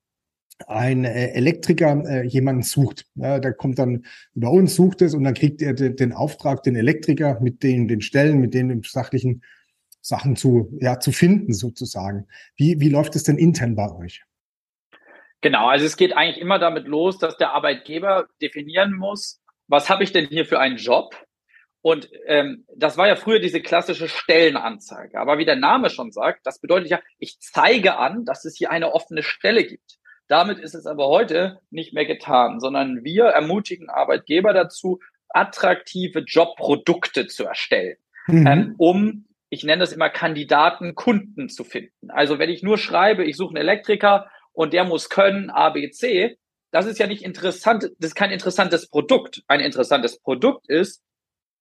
ein 0.67 1.03
äh, 1.03 1.31
Elektriker 1.31 2.03
äh, 2.05 2.27
jemanden 2.27 2.61
sucht. 2.61 3.05
Ja, 3.15 3.39
der 3.39 3.53
kommt 3.53 3.79
dann 3.79 4.05
über 4.35 4.51
uns, 4.51 4.75
sucht 4.75 5.01
es 5.01 5.13
und 5.13 5.23
dann 5.23 5.33
kriegt 5.33 5.61
er 5.61 5.73
den, 5.73 5.95
den 5.95 6.13
Auftrag, 6.13 6.63
den 6.63 6.75
Elektriker 6.75 7.39
mit 7.41 7.63
den, 7.63 7.87
den 7.87 8.01
Stellen, 8.01 8.39
mit 8.39 8.53
den 8.53 8.81
sachlichen 8.83 9.41
Sachen 10.03 10.35
zu, 10.35 10.69
ja, 10.81 10.99
zu 10.99 11.11
finden 11.11 11.53
sozusagen. 11.53 12.27
Wie, 12.57 12.79
wie 12.79 12.89
läuft 12.89 13.15
es 13.15 13.23
denn 13.23 13.37
intern 13.37 13.75
bei 13.75 13.89
euch? 13.95 14.23
Genau, 15.41 15.67
also 15.67 15.85
es 15.85 15.97
geht 15.97 16.15
eigentlich 16.15 16.39
immer 16.39 16.59
damit 16.59 16.87
los, 16.87 17.17
dass 17.17 17.37
der 17.37 17.51
Arbeitgeber 17.53 18.27
definieren 18.41 18.93
muss, 18.93 19.41
was 19.67 19.89
habe 19.89 20.03
ich 20.03 20.11
denn 20.11 20.27
hier 20.27 20.45
für 20.45 20.59
einen 20.59 20.77
Job? 20.77 21.15
Und 21.81 22.09
ähm, 22.27 22.65
das 22.75 22.97
war 22.97 23.07
ja 23.07 23.15
früher 23.15 23.39
diese 23.39 23.61
klassische 23.61 24.07
Stellenanzeige. 24.07 25.19
Aber 25.19 25.37
wie 25.37 25.45
der 25.45 25.55
Name 25.55 25.89
schon 25.89 26.11
sagt, 26.11 26.45
das 26.45 26.59
bedeutet 26.59 26.89
ja, 26.89 26.99
ich 27.17 27.39
zeige 27.39 27.97
an, 27.97 28.25
dass 28.25 28.45
es 28.45 28.55
hier 28.57 28.71
eine 28.71 28.93
offene 28.93 29.23
Stelle 29.23 29.65
gibt. 29.65 29.97
Damit 30.27 30.59
ist 30.59 30.75
es 30.75 30.85
aber 30.85 31.07
heute 31.07 31.59
nicht 31.71 31.93
mehr 31.93 32.05
getan, 32.05 32.59
sondern 32.59 33.03
wir 33.03 33.25
ermutigen 33.25 33.89
Arbeitgeber 33.89 34.53
dazu, 34.53 34.99
attraktive 35.29 36.19
Jobprodukte 36.19 37.27
zu 37.27 37.45
erstellen, 37.45 37.97
mhm. 38.27 38.47
ähm, 38.47 38.75
um 38.77 39.25
ich 39.53 39.63
nenne 39.63 39.81
das 39.81 39.93
immer 39.93 40.09
Kandidaten, 40.09 40.95
Kunden 40.95 41.47
zu 41.47 41.63
finden. 41.63 42.09
Also 42.09 42.39
wenn 42.39 42.49
ich 42.49 42.63
nur 42.63 42.79
schreibe, 42.79 43.23
ich 43.23 43.37
suche 43.37 43.49
einen 43.49 43.57
Elektriker 43.57 44.27
und 44.51 44.73
der 44.73 44.83
muss 44.83 45.09
können 45.09 45.51
A, 45.51 45.69
B, 45.69 45.91
C, 45.91 46.37
das 46.71 46.87
ist 46.87 46.97
ja 46.97 47.05
nicht 47.05 47.21
interessant, 47.21 47.83
das 47.83 48.09
ist 48.09 48.15
kein 48.15 48.31
interessantes 48.31 48.89
Produkt. 48.89 49.43
Ein 49.47 49.59
interessantes 49.59 50.19
Produkt 50.19 50.67
ist, 50.69 51.03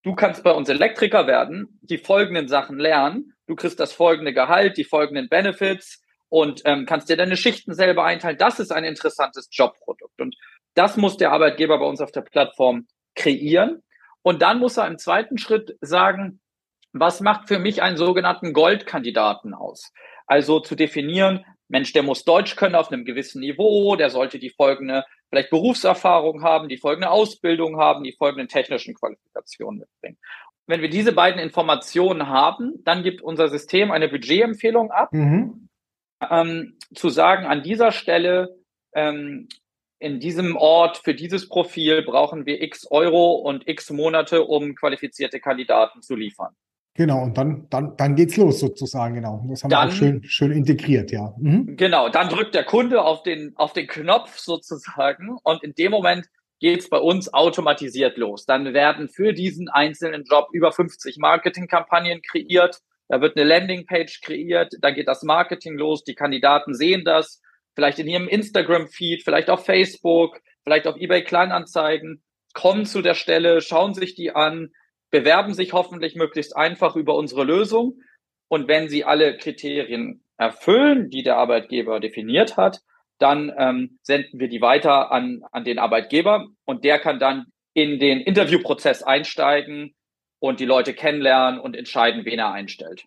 du 0.05 0.15
kannst 0.15 0.43
bei 0.43 0.53
uns 0.53 0.71
Elektriker 0.71 1.27
werden, 1.27 1.79
die 1.83 1.99
folgenden 1.99 2.49
Sachen 2.49 2.79
lernen, 2.79 3.35
du 3.47 3.57
kriegst 3.57 3.79
das 3.79 3.93
folgende 3.93 4.33
Gehalt, 4.33 4.79
die 4.79 4.85
folgenden 4.85 5.29
Benefits 5.29 6.03
und 6.31 6.63
ähm, 6.65 6.87
kannst 6.87 7.11
dir 7.11 7.19
deine 7.19 7.37
Schichten 7.37 7.75
selber 7.75 8.05
einteilen. 8.05 8.39
Das 8.39 8.59
ist 8.59 8.73
ein 8.73 8.85
interessantes 8.85 9.51
Jobprodukt. 9.53 10.19
Und 10.19 10.35
das 10.73 10.97
muss 10.97 11.19
der 11.19 11.33
Arbeitgeber 11.33 11.79
bei 11.79 11.85
uns 11.85 12.01
auf 12.01 12.11
der 12.11 12.23
Plattform 12.23 12.87
kreieren. 13.15 13.83
Und 14.23 14.41
dann 14.41 14.61
muss 14.61 14.79
er 14.79 14.87
im 14.87 14.97
zweiten 14.97 15.37
Schritt 15.37 15.77
sagen, 15.83 16.41
was 16.93 17.21
macht 17.21 17.49
für 17.49 17.59
mich 17.59 17.83
einen 17.83 17.97
sogenannten 17.97 18.53
Goldkandidaten 18.53 19.55
aus? 19.55 19.93
Also 20.27 20.61
zu 20.61 20.75
definieren, 20.75 21.45
Mensch, 21.69 21.93
der 21.93 22.03
muss 22.03 22.25
Deutsch 22.25 22.57
können 22.57 22.75
auf 22.75 22.93
einem 22.93 23.05
gewissen 23.05 23.41
Niveau, 23.41 23.97
der 23.97 24.11
sollte 24.11 24.39
die 24.39 24.51
folgende 24.51 25.05
vielleicht 25.31 25.51
Berufserfahrung 25.51 26.43
haben, 26.43 26.69
die 26.69 26.77
folgende 26.77 27.11
Ausbildung 27.11 27.79
haben, 27.79 28.05
die 28.05 28.13
folgenden 28.13 28.49
technischen 28.49 28.95
Qualifikationen 28.95 29.81
mitbringen. 29.81 30.19
Wenn 30.67 30.83
wir 30.83 30.91
diese 30.91 31.13
beiden 31.13 31.41
Informationen 31.41 32.29
haben, 32.29 32.85
dann 32.85 33.03
gibt 33.03 33.23
unser 33.23 33.49
System 33.49 33.91
eine 33.91 34.09
Budgetempfehlung 34.09 34.91
ab, 34.91 35.13
mhm. 35.13 35.69
ähm, 36.31 36.79
zu 36.95 37.09
sagen, 37.09 37.47
an 37.47 37.63
dieser 37.63 37.93
Stelle 37.93 38.55
ähm, 38.95 39.49
in 39.99 40.21
diesem 40.21 40.57
Ort 40.57 40.99
für 40.99 41.15
dieses 41.15 41.49
Profil 41.49 42.03
brauchen 42.03 42.45
wir 42.45 42.61
x 42.61 42.87
Euro 42.91 43.37
und 43.37 43.67
x 43.67 43.91
Monate, 43.91 44.43
um 44.43 44.75
qualifizierte 44.75 45.41
Kandidaten 45.41 46.03
zu 46.03 46.15
liefern. 46.15 46.55
Genau, 46.95 47.23
und 47.23 47.39
dann, 47.39 47.67
dann, 47.71 47.97
dann 47.97 48.15
geht's 48.17 48.37
los 48.37 48.61
sozusagen, 48.61 49.15
genau. 49.15 49.43
Das 49.49 49.65
haben 49.65 49.71
dann, 49.71 49.89
wir 49.89 49.93
auch 49.93 49.97
schön, 49.97 50.25
schön 50.25 50.53
integriert, 50.53 51.11
ja. 51.11 51.35
Mhm. 51.39 51.77
Genau, 51.77 52.11
dann 52.11 52.29
drückt 52.29 52.55
der 52.55 52.65
Kunde 52.65 53.03
auf 53.03 53.23
den, 53.23 53.53
auf 53.57 53.73
den 53.73 53.87
Knopf 53.87 54.39
sozusagen 54.39 55.37
und 55.43 55.63
in 55.65 55.75
dem 55.75 55.91
Moment 55.91 56.27
geht's 56.61 56.91
bei 56.91 56.99
uns 56.99 57.33
automatisiert 57.33 58.19
los. 58.19 58.45
Dann 58.45 58.75
werden 58.75 59.09
für 59.09 59.33
diesen 59.33 59.69
einzelnen 59.69 60.25
Job 60.25 60.49
über 60.53 60.71
50 60.71 61.17
Marketingkampagnen 61.19 62.21
kreiert. 62.23 62.79
Da 63.09 63.21
wird 63.21 63.37
eine 63.37 63.47
Landingpage 63.47 64.21
kreiert, 64.21 64.75
dann 64.81 64.95
geht 64.95 65.09
das 65.09 65.23
Marketing 65.23 65.77
los, 65.77 66.05
die 66.05 66.15
Kandidaten 66.15 66.75
sehen 66.75 67.05
das, 67.05 67.41
vielleicht 67.75 67.99
in 67.99 68.07
ihrem 68.07 68.29
Instagram-Feed, 68.29 69.23
vielleicht 69.25 69.51
auf 69.51 69.65
Facebook, 69.65 70.41
vielleicht 70.63 70.87
auf 70.87 70.97
eBay 70.97 71.25
Kleinanzeigen, 71.25 72.23
kommen 72.55 72.85
zu 72.85 73.03
der 73.03 73.15
Stelle, 73.15 73.61
schauen 73.61 73.95
sich 73.95 74.15
die 74.15 74.35
an, 74.35 74.71
bewerben 75.13 75.55
sich 75.55 75.73
hoffentlich 75.73 76.17
möglichst 76.17 76.57
einfach 76.57 76.97
über 76.97 77.15
unsere 77.15 77.45
Lösung. 77.45 78.01
Und 78.49 78.67
wenn 78.67 78.89
sie 78.89 79.05
alle 79.05 79.37
Kriterien 79.37 80.25
erfüllen, 80.37 81.11
die 81.11 81.23
der 81.23 81.37
Arbeitgeber 81.37 82.01
definiert 82.01 82.57
hat, 82.57 82.81
dann 83.19 83.53
ähm, 83.57 83.99
senden 84.03 84.41
wir 84.41 84.49
die 84.49 84.61
weiter 84.61 85.13
an, 85.13 85.43
an 85.53 85.65
den 85.65 85.79
Arbeitgeber 85.79 86.49
und 86.65 86.83
der 86.85 86.99
kann 86.99 87.21
dann 87.21 87.47
in 87.75 88.01
den 88.01 88.21
Interviewprozess 88.21 89.03
einsteigen 89.05 89.95
und 90.41 90.59
die 90.59 90.65
Leute 90.65 90.93
kennenlernen 90.93 91.61
und 91.61 91.77
entscheiden, 91.77 92.25
wen 92.25 92.41
er 92.41 92.53
einstellt. 92.53 93.05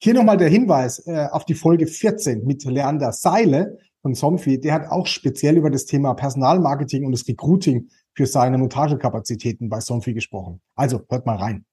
Hier 0.00 0.14
nochmal 0.14 0.36
der 0.36 0.48
Hinweis 0.48 1.04
äh, 1.06 1.26
auf 1.32 1.44
die 1.44 1.54
Folge 1.54 1.86
14 1.86 2.44
mit 2.44 2.64
Leander 2.64 3.12
Seile 3.12 3.78
von 4.02 4.14
Somfy. 4.14 4.60
Der 4.60 4.74
hat 4.74 4.86
auch 4.90 5.06
speziell 5.06 5.56
über 5.56 5.70
das 5.70 5.86
Thema 5.86 6.14
Personalmarketing 6.14 7.04
und 7.04 7.12
das 7.12 7.26
Recruiting 7.26 7.88
für 8.14 8.26
seine 8.26 8.58
Montagekapazitäten 8.58 9.68
bei 9.68 9.80
Somfy 9.80 10.14
gesprochen. 10.14 10.60
Also 10.74 11.02
hört 11.08 11.26
mal 11.26 11.36
rein. 11.36 11.64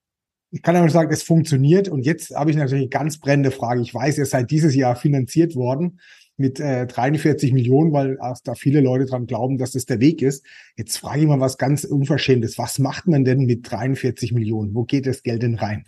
Ich 0.53 0.61
kann 0.61 0.75
aber 0.75 0.89
sagen, 0.89 1.11
es 1.11 1.23
funktioniert. 1.23 1.87
Und 1.87 2.05
jetzt 2.05 2.35
habe 2.35 2.51
ich 2.51 2.57
natürlich 2.57 2.83
eine 2.83 2.89
ganz 2.89 3.19
brennende 3.19 3.51
Frage. 3.51 3.81
Ich 3.81 3.93
weiß, 3.93 4.17
ihr 4.17 4.25
seid 4.25 4.51
dieses 4.51 4.75
Jahr 4.75 4.95
finanziert 4.97 5.55
worden 5.55 5.99
mit 6.35 6.59
äh, 6.59 6.87
43 6.87 7.53
Millionen, 7.53 7.93
weil 7.93 8.17
da 8.43 8.55
viele 8.55 8.81
Leute 8.81 9.05
dran 9.05 9.27
glauben, 9.27 9.57
dass 9.57 9.71
das 9.71 9.85
der 9.85 10.01
Weg 10.01 10.21
ist. 10.21 10.45
Jetzt 10.75 10.97
frage 10.97 11.21
ich 11.21 11.27
mal 11.27 11.39
was 11.39 11.57
ganz 11.57 11.85
Unverschämtes. 11.85 12.57
Was 12.57 12.79
macht 12.79 13.07
man 13.07 13.23
denn 13.23 13.45
mit 13.45 13.69
43 13.69 14.33
Millionen? 14.33 14.75
Wo 14.75 14.83
geht 14.83 15.05
das 15.05 15.23
Geld 15.23 15.43
denn 15.43 15.55
rein? 15.55 15.85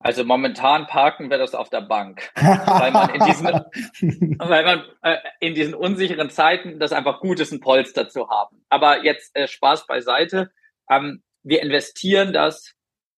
Also 0.00 0.24
momentan 0.24 0.86
parken 0.86 1.28
wir 1.28 1.38
das 1.38 1.54
auf 1.54 1.70
der 1.70 1.80
Bank, 1.80 2.30
weil 2.36 2.92
man 2.92 3.14
in 3.14 3.24
diesen, 3.24 3.46
weil 4.38 4.64
man 4.64 4.84
äh, 5.02 5.16
in 5.40 5.54
diesen 5.54 5.74
unsicheren 5.74 6.30
Zeiten 6.30 6.78
das 6.78 6.92
einfach 6.92 7.20
gut 7.20 7.40
ist, 7.40 7.52
ein 7.52 7.60
Polster 7.60 8.08
zu 8.08 8.28
haben. 8.28 8.64
Aber 8.68 9.04
jetzt 9.04 9.34
äh, 9.34 9.48
Spaß 9.48 9.86
beiseite. 9.86 10.50
Ähm, 10.88 11.22
wir 11.42 11.62
investieren 11.62 12.32
das 12.32 12.74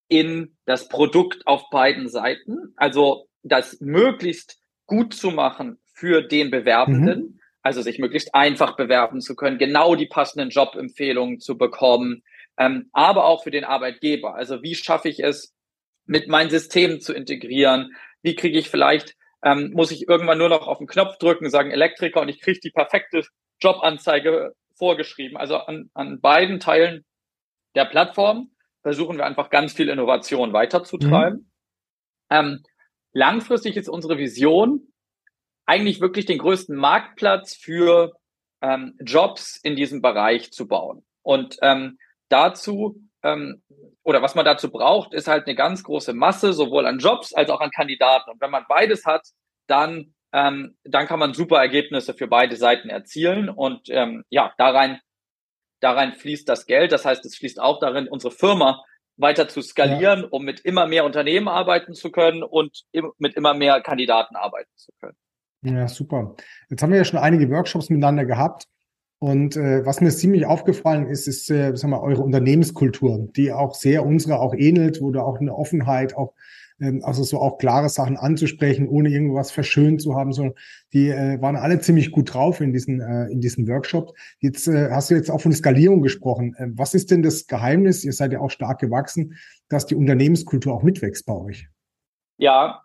in 0.08 0.56
das 0.64 0.88
Produkt 0.88 1.46
auf 1.46 1.68
beiden 1.70 2.08
Seiten, 2.08 2.74
also 2.76 3.28
das 3.42 3.78
möglichst 3.80 4.58
gut 4.86 5.14
zu 5.14 5.30
machen 5.30 5.78
für 5.94 6.22
den 6.22 6.50
Bewerbenden, 6.50 7.20
mhm. 7.20 7.40
also 7.62 7.82
sich 7.82 7.98
möglichst 7.98 8.34
einfach 8.34 8.76
bewerben 8.76 9.20
zu 9.20 9.36
können, 9.36 9.58
genau 9.58 9.94
die 9.94 10.06
passenden 10.06 10.50
Jobempfehlungen 10.50 11.40
zu 11.40 11.56
bekommen, 11.56 12.22
ähm, 12.58 12.88
aber 12.92 13.26
auch 13.26 13.42
für 13.42 13.50
den 13.50 13.64
Arbeitgeber. 13.64 14.34
Also 14.34 14.62
wie 14.62 14.74
schaffe 14.74 15.08
ich 15.08 15.20
es, 15.20 15.54
mit 16.10 16.26
meinen 16.26 16.50
Systemen 16.50 17.00
zu 17.00 17.14
integrieren? 17.14 17.94
Wie 18.20 18.34
kriege 18.34 18.58
ich 18.58 18.68
vielleicht, 18.68 19.16
ähm, 19.44 19.70
muss 19.72 19.92
ich 19.92 20.08
irgendwann 20.08 20.38
nur 20.38 20.48
noch 20.48 20.66
auf 20.66 20.78
den 20.78 20.88
Knopf 20.88 21.18
drücken, 21.18 21.48
sagen 21.48 21.70
Elektriker 21.70 22.20
und 22.20 22.28
ich 22.28 22.40
kriege 22.40 22.58
die 22.58 22.72
perfekte 22.72 23.24
Jobanzeige 23.60 24.54
vorgeschrieben. 24.74 25.36
Also 25.36 25.56
an, 25.58 25.88
an 25.94 26.20
beiden 26.20 26.58
Teilen 26.58 27.04
der 27.76 27.84
Plattform 27.84 28.50
versuchen 28.82 29.18
wir 29.18 29.24
einfach 29.24 29.50
ganz 29.50 29.72
viel 29.72 29.88
Innovation 29.88 30.52
weiterzutreiben. 30.52 31.38
Mhm. 31.38 31.46
Ähm, 32.30 32.62
langfristig 33.12 33.76
ist 33.76 33.88
unsere 33.88 34.18
Vision, 34.18 34.92
eigentlich 35.64 36.00
wirklich 36.00 36.26
den 36.26 36.38
größten 36.38 36.76
Marktplatz 36.76 37.54
für 37.54 38.14
ähm, 38.62 38.98
Jobs 39.00 39.56
in 39.62 39.76
diesem 39.76 40.02
Bereich 40.02 40.52
zu 40.52 40.66
bauen. 40.66 41.04
Und 41.22 41.58
ähm, 41.62 41.98
dazu 42.28 43.00
ähm, 43.22 43.62
oder 44.10 44.22
was 44.22 44.34
man 44.34 44.44
dazu 44.44 44.72
braucht, 44.72 45.14
ist 45.14 45.28
halt 45.28 45.46
eine 45.46 45.54
ganz 45.54 45.84
große 45.84 46.12
Masse, 46.14 46.52
sowohl 46.52 46.84
an 46.84 46.98
Jobs 46.98 47.32
als 47.32 47.48
auch 47.48 47.60
an 47.60 47.70
Kandidaten. 47.70 48.28
Und 48.28 48.40
wenn 48.40 48.50
man 48.50 48.64
beides 48.68 49.06
hat, 49.06 49.22
dann, 49.68 50.14
ähm, 50.32 50.76
dann 50.82 51.06
kann 51.06 51.20
man 51.20 51.32
super 51.32 51.58
Ergebnisse 51.58 52.12
für 52.14 52.26
beide 52.26 52.56
Seiten 52.56 52.90
erzielen. 52.90 53.48
Und 53.48 53.88
ähm, 53.88 54.24
ja, 54.28 54.52
da 54.58 54.70
rein, 54.70 54.98
da 55.78 55.92
rein 55.92 56.14
fließt 56.14 56.48
das 56.48 56.66
Geld. 56.66 56.90
Das 56.90 57.04
heißt, 57.04 57.24
es 57.24 57.36
fließt 57.36 57.60
auch 57.60 57.78
darin, 57.78 58.08
unsere 58.08 58.32
Firma 58.32 58.82
weiter 59.16 59.46
zu 59.46 59.62
skalieren, 59.62 60.22
ja. 60.22 60.28
um 60.32 60.44
mit 60.44 60.58
immer 60.60 60.88
mehr 60.88 61.04
Unternehmen 61.04 61.46
arbeiten 61.46 61.94
zu 61.94 62.10
können 62.10 62.42
und 62.42 62.82
im, 62.90 63.12
mit 63.18 63.34
immer 63.34 63.54
mehr 63.54 63.80
Kandidaten 63.80 64.34
arbeiten 64.34 64.72
zu 64.74 64.90
können. 65.00 65.16
Ja, 65.62 65.86
super. 65.86 66.34
Jetzt 66.68 66.82
haben 66.82 66.90
wir 66.90 66.98
ja 66.98 67.04
schon 67.04 67.20
einige 67.20 67.48
Workshops 67.48 67.90
miteinander 67.90 68.24
gehabt. 68.24 68.64
Und 69.20 69.54
äh, 69.54 69.84
was 69.84 70.00
mir 70.00 70.10
ziemlich 70.10 70.46
aufgefallen 70.46 71.06
ist, 71.06 71.28
ist, 71.28 71.50
äh, 71.50 71.76
sagen 71.76 71.92
wir, 71.92 72.02
eure 72.02 72.22
Unternehmenskultur, 72.22 73.28
die 73.36 73.52
auch 73.52 73.74
sehr 73.74 74.06
unserer 74.06 74.40
auch 74.40 74.54
ähnelt, 74.54 75.02
wo 75.02 75.10
du 75.10 75.20
auch 75.20 75.38
eine 75.38 75.54
Offenheit, 75.54 76.16
auch 76.16 76.32
ähm, 76.80 77.02
also 77.04 77.22
so 77.22 77.38
auch 77.38 77.58
klare 77.58 77.90
Sachen 77.90 78.16
anzusprechen, 78.16 78.88
ohne 78.88 79.10
irgendwas 79.10 79.50
verschönt 79.50 80.00
zu 80.00 80.14
haben, 80.14 80.32
sondern 80.32 80.54
die 80.94 81.10
äh, 81.10 81.38
waren 81.42 81.56
alle 81.56 81.80
ziemlich 81.80 82.12
gut 82.12 82.32
drauf 82.32 82.62
in 82.62 82.72
diesen 82.72 83.02
äh, 83.02 83.26
in 83.26 83.42
diesen 83.42 83.68
Workshop. 83.68 84.14
Jetzt 84.38 84.66
äh, 84.68 84.88
hast 84.90 85.10
du 85.10 85.14
jetzt 85.16 85.30
auch 85.30 85.42
von 85.42 85.52
Skalierung 85.52 86.00
gesprochen. 86.00 86.54
Äh, 86.56 86.68
was 86.70 86.94
ist 86.94 87.10
denn 87.10 87.22
das 87.22 87.46
Geheimnis? 87.46 88.04
Ihr 88.04 88.14
seid 88.14 88.32
ja 88.32 88.40
auch 88.40 88.50
stark 88.50 88.80
gewachsen, 88.80 89.36
dass 89.68 89.84
die 89.84 89.96
Unternehmenskultur 89.96 90.72
auch 90.72 90.82
mitwächst 90.82 91.26
bei 91.26 91.34
euch. 91.34 91.68
Ja, 92.38 92.84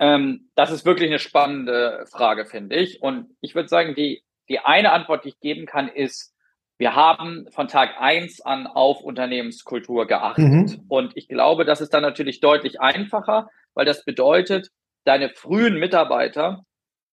ähm, 0.00 0.50
das 0.56 0.72
ist 0.72 0.84
wirklich 0.84 1.10
eine 1.10 1.20
spannende 1.20 2.06
Frage, 2.10 2.44
finde 2.44 2.74
ich. 2.74 3.02
Und 3.02 3.28
ich 3.40 3.54
würde 3.54 3.68
sagen, 3.68 3.94
die 3.94 4.24
die 4.50 4.58
eine 4.58 4.92
Antwort, 4.92 5.24
die 5.24 5.30
ich 5.30 5.40
geben 5.40 5.64
kann, 5.64 5.88
ist, 5.88 6.34
wir 6.76 6.94
haben 6.94 7.46
von 7.52 7.68
Tag 7.68 8.00
eins 8.00 8.40
an 8.40 8.66
auf 8.66 9.00
Unternehmenskultur 9.00 10.06
geachtet. 10.06 10.44
Mhm. 10.44 10.84
Und 10.88 11.16
ich 11.16 11.28
glaube, 11.28 11.64
das 11.64 11.80
ist 11.80 11.94
dann 11.94 12.02
natürlich 12.02 12.40
deutlich 12.40 12.80
einfacher, 12.80 13.48
weil 13.74 13.86
das 13.86 14.04
bedeutet, 14.04 14.70
deine 15.04 15.30
frühen 15.30 15.78
Mitarbeiter 15.78 16.64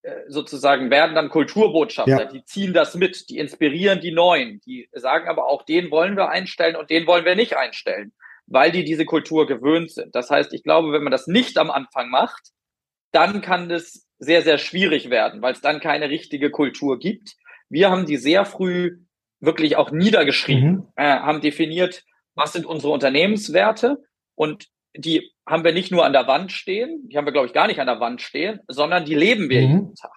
äh, 0.01 0.13
sozusagen 0.27 0.89
werden 0.89 1.15
dann 1.15 1.29
Kulturbotschafter, 1.29 2.23
ja. 2.23 2.25
die 2.25 2.43
ziehen 2.43 2.73
das 2.73 2.95
mit, 2.95 3.29
die 3.29 3.37
inspirieren 3.37 3.99
die 3.99 4.13
Neuen, 4.13 4.61
die 4.65 4.89
sagen 4.93 5.27
aber 5.27 5.47
auch, 5.47 5.63
den 5.63 5.91
wollen 5.91 6.15
wir 6.15 6.29
einstellen 6.29 6.75
und 6.75 6.89
den 6.89 7.05
wollen 7.05 7.25
wir 7.25 7.35
nicht 7.35 7.57
einstellen, 7.57 8.13
weil 8.45 8.71
die 8.71 8.83
diese 8.83 9.05
Kultur 9.05 9.47
gewöhnt 9.47 9.91
sind. 9.91 10.15
Das 10.15 10.29
heißt, 10.29 10.53
ich 10.53 10.63
glaube, 10.63 10.91
wenn 10.91 11.03
man 11.03 11.11
das 11.11 11.27
nicht 11.27 11.57
am 11.57 11.69
Anfang 11.69 12.09
macht, 12.09 12.51
dann 13.11 13.41
kann 13.41 13.69
das 13.69 14.06
sehr, 14.19 14.41
sehr 14.41 14.57
schwierig 14.57 15.09
werden, 15.09 15.41
weil 15.41 15.53
es 15.53 15.61
dann 15.61 15.79
keine 15.79 16.09
richtige 16.09 16.51
Kultur 16.51 16.99
gibt. 16.99 17.35
Wir 17.69 17.89
haben 17.89 18.05
die 18.05 18.17
sehr 18.17 18.45
früh 18.45 18.99
wirklich 19.39 19.75
auch 19.75 19.91
niedergeschrieben, 19.91 20.71
mhm. 20.71 20.87
äh, 20.95 21.03
haben 21.03 21.41
definiert, 21.41 22.03
was 22.35 22.53
sind 22.53 22.65
unsere 22.65 22.93
Unternehmenswerte 22.93 23.97
und 24.35 24.67
die 24.95 25.31
haben 25.47 25.63
wir 25.63 25.73
nicht 25.73 25.91
nur 25.91 26.05
an 26.05 26.13
der 26.13 26.27
Wand 26.27 26.51
stehen, 26.51 27.07
die 27.07 27.17
haben 27.17 27.25
wir, 27.25 27.31
glaube 27.31 27.47
ich, 27.47 27.53
gar 27.53 27.67
nicht 27.67 27.79
an 27.79 27.87
der 27.87 27.99
Wand 27.99 28.21
stehen, 28.21 28.59
sondern 28.67 29.05
die 29.05 29.15
leben 29.15 29.49
wir 29.49 29.61
mhm. 29.61 29.67
jeden 29.67 29.95
Tag. 29.95 30.11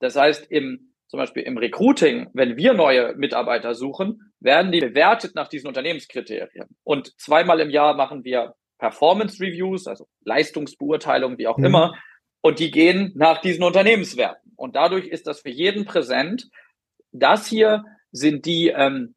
Das 0.00 0.16
heißt, 0.16 0.50
im, 0.50 0.92
zum 1.08 1.18
Beispiel 1.18 1.44
im 1.44 1.56
Recruiting, 1.56 2.28
wenn 2.34 2.56
wir 2.56 2.74
neue 2.74 3.14
Mitarbeiter 3.14 3.74
suchen, 3.74 4.32
werden 4.40 4.72
die 4.72 4.80
bewertet 4.80 5.34
nach 5.34 5.48
diesen 5.48 5.68
Unternehmenskriterien. 5.68 6.68
Und 6.82 7.18
zweimal 7.20 7.60
im 7.60 7.70
Jahr 7.70 7.94
machen 7.94 8.24
wir 8.24 8.54
Performance 8.78 9.42
Reviews, 9.42 9.86
also 9.86 10.06
Leistungsbeurteilung, 10.24 11.38
wie 11.38 11.46
auch 11.46 11.58
mhm. 11.58 11.64
immer, 11.66 11.94
und 12.44 12.58
die 12.58 12.70
gehen 12.70 13.10
nach 13.14 13.40
diesen 13.40 13.64
Unternehmenswerten. 13.64 14.52
Und 14.56 14.76
dadurch 14.76 15.06
ist 15.06 15.26
das 15.26 15.40
für 15.40 15.48
jeden 15.48 15.86
präsent. 15.86 16.50
Das 17.10 17.46
hier 17.46 17.84
sind 18.12 18.44
die 18.44 18.68
ähm, 18.68 19.14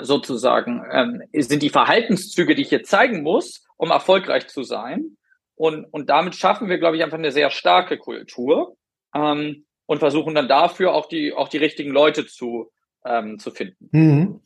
sozusagen, 0.00 0.82
ähm, 0.90 1.22
sind 1.34 1.62
die 1.62 1.68
Verhaltenszüge, 1.68 2.54
die 2.54 2.62
ich 2.62 2.70
hier 2.70 2.82
zeigen 2.82 3.22
muss, 3.22 3.66
um 3.76 3.90
erfolgreich 3.90 4.48
zu 4.48 4.62
sein. 4.62 5.18
Und, 5.54 5.84
und 5.84 6.08
damit 6.08 6.34
schaffen 6.34 6.70
wir, 6.70 6.78
glaube 6.78 6.96
ich, 6.96 7.04
einfach 7.04 7.18
eine 7.18 7.30
sehr 7.30 7.50
starke 7.50 7.98
Kultur 7.98 8.74
ähm, 9.14 9.66
und 9.84 9.98
versuchen 9.98 10.34
dann 10.34 10.48
dafür 10.48 10.94
auch 10.94 11.08
die, 11.08 11.34
auch 11.34 11.48
die 11.48 11.58
richtigen 11.58 11.90
Leute 11.90 12.26
zu, 12.26 12.72
ähm, 13.04 13.38
zu 13.38 13.50
finden. 13.50 13.90
Mhm. 13.92 14.40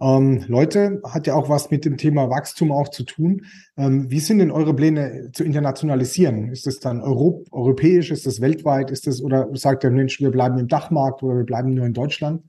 Ähm, 0.00 0.44
Leute, 0.48 1.00
hat 1.04 1.26
ja 1.26 1.34
auch 1.34 1.48
was 1.48 1.70
mit 1.70 1.84
dem 1.84 1.96
Thema 1.96 2.28
Wachstum 2.28 2.70
auch 2.70 2.88
zu 2.88 3.04
tun. 3.04 3.46
Ähm, 3.76 4.10
wie 4.10 4.20
sind 4.20 4.38
denn 4.38 4.50
eure 4.50 4.74
Pläne 4.74 5.30
zu 5.32 5.44
internationalisieren? 5.44 6.50
Ist 6.50 6.66
das 6.66 6.80
dann 6.80 7.00
Europ 7.00 7.46
europäisch, 7.50 8.10
ist 8.10 8.26
das 8.26 8.40
weltweit, 8.40 8.90
ist 8.90 9.06
das 9.06 9.22
oder 9.22 9.48
sagt 9.54 9.82
der 9.82 9.90
Mensch, 9.90 10.20
wir 10.20 10.30
bleiben 10.30 10.58
im 10.58 10.68
Dachmarkt 10.68 11.22
oder 11.22 11.36
wir 11.36 11.44
bleiben 11.44 11.74
nur 11.74 11.86
in 11.86 11.94
Deutschland? 11.94 12.42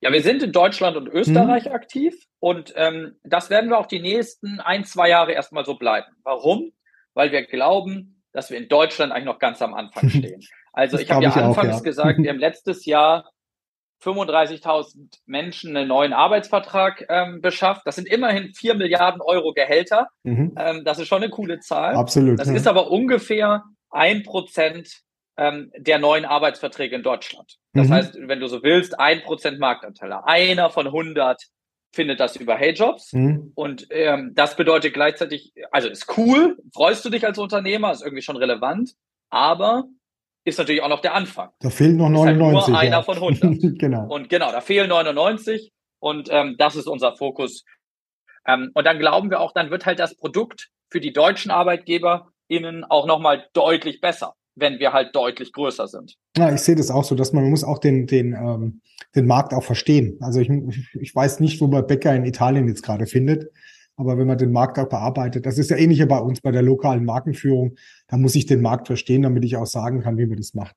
Ja, 0.00 0.12
wir 0.12 0.22
sind 0.22 0.42
in 0.42 0.52
Deutschland 0.52 0.96
und 0.96 1.08
Österreich 1.08 1.66
hm. 1.66 1.72
aktiv 1.72 2.14
und 2.38 2.74
ähm, 2.76 3.14
das 3.22 3.48
werden 3.50 3.70
wir 3.70 3.78
auch 3.78 3.86
die 3.86 4.00
nächsten 4.00 4.60
ein, 4.60 4.84
zwei 4.84 5.08
Jahre 5.08 5.32
erstmal 5.32 5.64
so 5.64 5.76
bleiben. 5.76 6.08
Warum? 6.24 6.72
Weil 7.14 7.32
wir 7.32 7.46
glauben, 7.46 8.22
dass 8.32 8.50
wir 8.50 8.58
in 8.58 8.68
Deutschland 8.68 9.12
eigentlich 9.12 9.24
noch 9.26 9.38
ganz 9.38 9.62
am 9.62 9.74
Anfang 9.74 10.08
stehen. 10.10 10.42
Also 10.72 10.98
ich 10.98 11.10
habe 11.10 11.22
ja 11.22 11.30
anfangs 11.30 11.72
auch, 11.72 11.78
ja. 11.78 11.80
gesagt, 11.80 12.18
wir 12.18 12.30
haben 12.30 12.38
letztes 12.40 12.84
Jahr 12.84 13.30
35.000 14.04 15.20
Menschen 15.26 15.76
einen 15.76 15.88
neuen 15.88 16.12
Arbeitsvertrag 16.12 17.06
ähm, 17.08 17.40
beschafft. 17.40 17.82
Das 17.86 17.96
sind 17.96 18.08
immerhin 18.08 18.52
4 18.52 18.74
Milliarden 18.74 19.20
Euro 19.20 19.52
Gehälter. 19.52 20.08
Mhm. 20.22 20.54
Ähm, 20.56 20.84
das 20.84 20.98
ist 20.98 21.08
schon 21.08 21.22
eine 21.22 21.30
coole 21.30 21.60
Zahl. 21.60 21.94
Absolut. 21.94 22.38
Das 22.38 22.48
ja. 22.48 22.54
ist 22.54 22.66
aber 22.66 22.90
ungefähr 22.90 23.64
ein 23.90 24.22
Prozent 24.22 25.02
ähm, 25.36 25.72
der 25.76 25.98
neuen 25.98 26.24
Arbeitsverträge 26.24 26.96
in 26.96 27.02
Deutschland. 27.02 27.56
Das 27.72 27.88
mhm. 27.88 27.92
heißt, 27.92 28.18
wenn 28.20 28.40
du 28.40 28.46
so 28.46 28.62
willst, 28.62 28.98
ein 29.00 29.22
Prozent 29.22 29.58
Marktanteile. 29.58 30.26
Einer 30.26 30.70
von 30.70 30.86
100 30.86 31.42
findet 31.92 32.20
das 32.20 32.36
über 32.36 32.56
Heyjobs. 32.56 33.12
Mhm. 33.12 33.52
Und 33.54 33.86
ähm, 33.90 34.32
das 34.34 34.56
bedeutet 34.56 34.94
gleichzeitig, 34.94 35.54
also 35.70 35.88
ist 35.88 36.06
cool, 36.16 36.58
freust 36.74 37.04
du 37.04 37.10
dich 37.10 37.24
als 37.26 37.38
Unternehmer, 37.38 37.92
ist 37.92 38.02
irgendwie 38.02 38.22
schon 38.22 38.36
relevant, 38.36 38.92
aber 39.30 39.84
ist 40.44 40.58
natürlich 40.58 40.82
auch 40.82 40.88
noch 40.88 41.00
der 41.00 41.14
Anfang. 41.14 41.50
Da 41.60 41.70
fehlen 41.70 41.96
noch 41.96 42.08
99. 42.08 42.58
Ist 42.58 42.64
halt 42.66 42.68
nur 42.68 42.78
einer 42.80 43.02
von 43.02 43.16
100. 43.16 43.78
genau. 43.78 44.06
Und 44.06 44.28
genau, 44.28 44.52
da 44.52 44.60
fehlen 44.60 44.88
99 44.88 45.72
und 46.00 46.28
ähm, 46.30 46.56
das 46.58 46.76
ist 46.76 46.86
unser 46.86 47.16
Fokus. 47.16 47.64
Ähm, 48.46 48.70
und 48.74 48.86
dann 48.86 48.98
glauben 48.98 49.30
wir 49.30 49.40
auch, 49.40 49.52
dann 49.52 49.70
wird 49.70 49.86
halt 49.86 49.98
das 49.98 50.16
Produkt 50.16 50.70
für 50.90 51.00
die 51.00 51.12
deutschen 51.12 51.50
ArbeitgeberInnen 51.50 52.84
auch 52.84 53.06
nochmal 53.06 53.46
deutlich 53.54 54.00
besser, 54.00 54.34
wenn 54.54 54.78
wir 54.78 54.92
halt 54.92 55.16
deutlich 55.16 55.52
größer 55.52 55.88
sind. 55.88 56.16
Ja, 56.36 56.52
ich 56.52 56.60
sehe 56.60 56.76
das 56.76 56.90
auch 56.90 57.04
so, 57.04 57.14
dass 57.14 57.32
man, 57.32 57.44
man 57.44 57.50
muss 57.50 57.64
auch 57.64 57.78
den, 57.78 58.06
den, 58.06 58.34
ähm, 58.34 58.82
den 59.14 59.26
Markt 59.26 59.54
auch 59.54 59.64
verstehen. 59.64 60.18
Also 60.20 60.40
ich, 60.40 60.50
ich 61.00 61.14
weiß 61.14 61.40
nicht, 61.40 61.60
wo 61.60 61.68
man 61.68 61.86
Bäcker 61.86 62.14
in 62.14 62.24
Italien 62.24 62.68
jetzt 62.68 62.82
gerade 62.82 63.06
findet. 63.06 63.50
Aber 63.96 64.18
wenn 64.18 64.26
man 64.26 64.38
den 64.38 64.52
Markt 64.52 64.78
auch 64.78 64.88
bearbeitet, 64.88 65.46
das 65.46 65.58
ist 65.58 65.70
ja 65.70 65.76
ähnlich 65.76 66.06
bei 66.08 66.18
uns 66.18 66.40
bei 66.40 66.50
der 66.50 66.62
lokalen 66.62 67.04
Markenführung, 67.04 67.76
da 68.08 68.16
muss 68.16 68.34
ich 68.34 68.46
den 68.46 68.60
Markt 68.60 68.88
verstehen, 68.88 69.22
damit 69.22 69.44
ich 69.44 69.56
auch 69.56 69.66
sagen 69.66 70.02
kann, 70.02 70.18
wie 70.18 70.26
man 70.26 70.36
das 70.36 70.54
macht. 70.54 70.74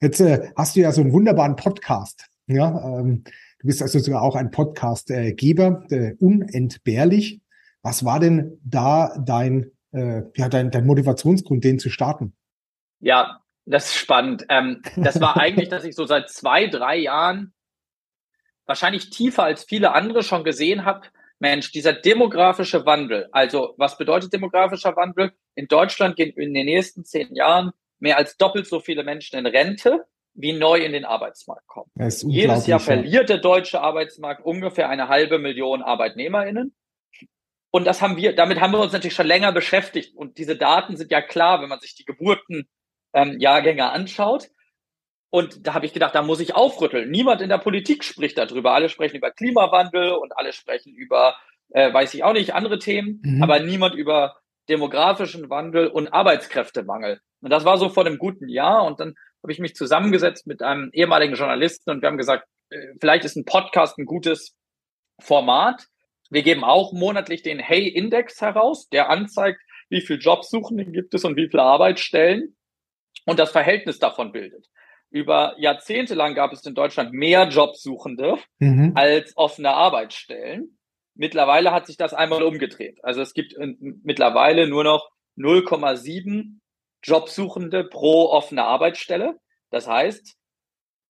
Jetzt 0.00 0.20
äh, 0.20 0.50
hast 0.56 0.76
du 0.76 0.80
ja 0.80 0.92
so 0.92 1.00
einen 1.00 1.12
wunderbaren 1.12 1.56
Podcast. 1.56 2.26
Ja, 2.46 2.98
ähm, 2.98 3.24
du 3.60 3.66
bist 3.66 3.82
also 3.82 3.98
sogar 3.98 4.22
auch 4.22 4.36
ein 4.36 4.50
Podcastgeber, 4.50 5.84
äh, 5.90 6.14
unentbehrlich. 6.18 7.40
Was 7.82 8.04
war 8.04 8.20
denn 8.20 8.60
da 8.64 9.16
dein, 9.18 9.70
äh, 9.92 10.22
ja, 10.36 10.48
dein, 10.48 10.70
dein 10.70 10.86
Motivationsgrund, 10.86 11.64
den 11.64 11.78
zu 11.78 11.90
starten? 11.90 12.34
Ja, 13.00 13.40
das 13.66 13.86
ist 13.86 13.94
spannend. 13.94 14.46
Ähm, 14.48 14.82
das 14.96 15.20
war 15.20 15.38
eigentlich, 15.38 15.68
dass 15.70 15.84
ich 15.84 15.94
so 15.94 16.06
seit 16.06 16.30
zwei, 16.30 16.66
drei 16.66 16.96
Jahren 16.98 17.52
wahrscheinlich 18.66 19.10
tiefer 19.10 19.44
als 19.44 19.64
viele 19.64 19.92
andere 19.92 20.22
schon 20.22 20.44
gesehen 20.44 20.84
habe, 20.84 21.08
Mensch, 21.38 21.72
dieser 21.72 21.92
demografische 21.92 22.86
Wandel, 22.86 23.28
also 23.32 23.74
was 23.76 23.98
bedeutet 23.98 24.32
demografischer 24.32 24.96
Wandel? 24.96 25.32
In 25.54 25.66
Deutschland 25.68 26.16
gehen 26.16 26.32
in 26.36 26.54
den 26.54 26.66
nächsten 26.66 27.04
zehn 27.04 27.34
Jahren 27.34 27.72
mehr 27.98 28.18
als 28.18 28.36
doppelt 28.36 28.66
so 28.66 28.80
viele 28.80 29.04
Menschen 29.04 29.38
in 29.38 29.46
Rente, 29.46 30.04
wie 30.34 30.52
neu 30.52 30.78
in 30.78 30.92
den 30.92 31.04
Arbeitsmarkt 31.04 31.66
kommen. 31.66 31.90
Jedes 32.26 32.66
Jahr 32.66 32.80
verliert 32.80 33.28
der 33.28 33.38
deutsche 33.38 33.80
Arbeitsmarkt 33.80 34.44
ungefähr 34.44 34.88
eine 34.88 35.08
halbe 35.08 35.38
Million 35.38 35.82
ArbeitnehmerInnen. 35.82 36.74
Und 37.70 37.84
das 37.86 38.02
haben 38.02 38.16
wir, 38.16 38.34
damit 38.34 38.60
haben 38.60 38.72
wir 38.72 38.80
uns 38.80 38.92
natürlich 38.92 39.14
schon 39.14 39.26
länger 39.26 39.50
beschäftigt. 39.52 40.14
Und 40.14 40.38
diese 40.38 40.56
Daten 40.56 40.96
sind 40.96 41.10
ja 41.10 41.20
klar, 41.20 41.60
wenn 41.60 41.68
man 41.68 41.80
sich 41.80 41.94
die 41.94 42.04
Geburtenjahrgänge 42.04 43.82
ähm, 43.82 43.88
anschaut. 43.88 44.48
Und 45.34 45.66
da 45.66 45.74
habe 45.74 45.84
ich 45.84 45.92
gedacht, 45.92 46.14
da 46.14 46.22
muss 46.22 46.38
ich 46.38 46.54
aufrütteln. 46.54 47.10
Niemand 47.10 47.40
in 47.40 47.48
der 47.48 47.58
Politik 47.58 48.04
spricht 48.04 48.38
darüber. 48.38 48.72
Alle 48.72 48.88
sprechen 48.88 49.16
über 49.16 49.32
Klimawandel 49.32 50.12
und 50.12 50.30
alle 50.38 50.52
sprechen 50.52 50.94
über, 50.94 51.34
äh, 51.70 51.92
weiß 51.92 52.14
ich 52.14 52.22
auch 52.22 52.34
nicht, 52.34 52.54
andere 52.54 52.78
Themen, 52.78 53.20
mhm. 53.24 53.42
aber 53.42 53.58
niemand 53.58 53.96
über 53.96 54.36
demografischen 54.68 55.50
Wandel 55.50 55.88
und 55.88 56.12
Arbeitskräftemangel. 56.12 57.20
Und 57.40 57.50
das 57.50 57.64
war 57.64 57.78
so 57.78 57.88
vor 57.88 58.06
einem 58.06 58.18
guten 58.18 58.48
Jahr. 58.48 58.84
Und 58.84 59.00
dann 59.00 59.16
habe 59.42 59.50
ich 59.50 59.58
mich 59.58 59.74
zusammengesetzt 59.74 60.46
mit 60.46 60.62
einem 60.62 60.90
ehemaligen 60.92 61.34
Journalisten 61.34 61.90
und 61.90 62.00
wir 62.00 62.10
haben 62.10 62.16
gesagt, 62.16 62.46
äh, 62.70 62.94
vielleicht 63.00 63.24
ist 63.24 63.34
ein 63.34 63.44
Podcast 63.44 63.98
ein 63.98 64.06
gutes 64.06 64.54
Format. 65.20 65.88
Wir 66.30 66.44
geben 66.44 66.62
auch 66.62 66.92
monatlich 66.92 67.42
den 67.42 67.58
Hey-Index 67.58 68.40
heraus, 68.40 68.88
der 68.88 69.10
anzeigt, 69.10 69.60
wie 69.88 70.00
viele 70.00 70.20
Jobsuchende 70.20 70.84
gibt 70.84 71.12
es 71.12 71.24
und 71.24 71.34
wie 71.36 71.48
viele 71.48 71.64
Arbeitsstellen 71.64 72.54
und 73.26 73.40
das 73.40 73.50
Verhältnis 73.50 73.98
davon 73.98 74.30
bildet 74.30 74.68
über 75.14 75.54
Jahrzehnte 75.58 76.14
lang 76.14 76.34
gab 76.34 76.52
es 76.52 76.66
in 76.66 76.74
Deutschland 76.74 77.12
mehr 77.12 77.48
Jobsuchende 77.48 78.36
mhm. 78.58 78.92
als 78.96 79.32
offene 79.36 79.70
Arbeitsstellen. 79.70 80.76
Mittlerweile 81.14 81.70
hat 81.70 81.86
sich 81.86 81.96
das 81.96 82.12
einmal 82.12 82.42
umgedreht. 82.42 82.98
Also 83.04 83.22
es 83.22 83.32
gibt 83.32 83.54
mittlerweile 83.78 84.66
nur 84.66 84.82
noch 84.82 85.08
0,7 85.38 86.58
Jobsuchende 87.04 87.84
pro 87.84 88.30
offene 88.30 88.64
Arbeitsstelle. 88.64 89.36
Das 89.70 89.86
heißt, 89.86 90.34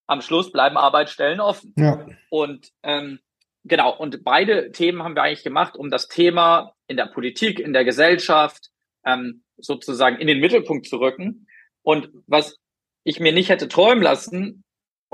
am 0.07 0.21
Schluss 0.21 0.53
bleiben 0.53 0.77
Arbeitsstellen 0.77 1.41
offen. 1.41 1.73
Ja. 1.79 2.07
Und 2.29 2.73
ähm, 2.83 3.21
genau, 3.65 3.97
und 3.97 4.23
beide 4.23 4.71
Themen 4.71 5.03
haben 5.03 5.15
wir 5.15 5.23
eigentlich 5.23 5.45
gemacht, 5.45 5.77
um 5.77 5.89
das 5.89 6.09
Thema 6.09 6.75
in 6.89 6.99
der 6.99 7.07
Politik, 7.07 7.59
in 7.59 7.73
der 7.73 7.87
Gesellschaft 7.87 8.69
ähm, 9.07 9.45
sozusagen 9.57 10.19
in 10.19 10.27
den 10.27 10.41
Mittelpunkt 10.41 10.87
zu 10.87 11.01
rücken. 11.01 11.47
Und 11.81 12.11
was 12.27 12.59
ich 13.05 13.21
mir 13.21 13.33
nicht 13.33 13.51
hätte 13.51 13.69
träumen 13.69 14.03
lassen, 14.03 14.65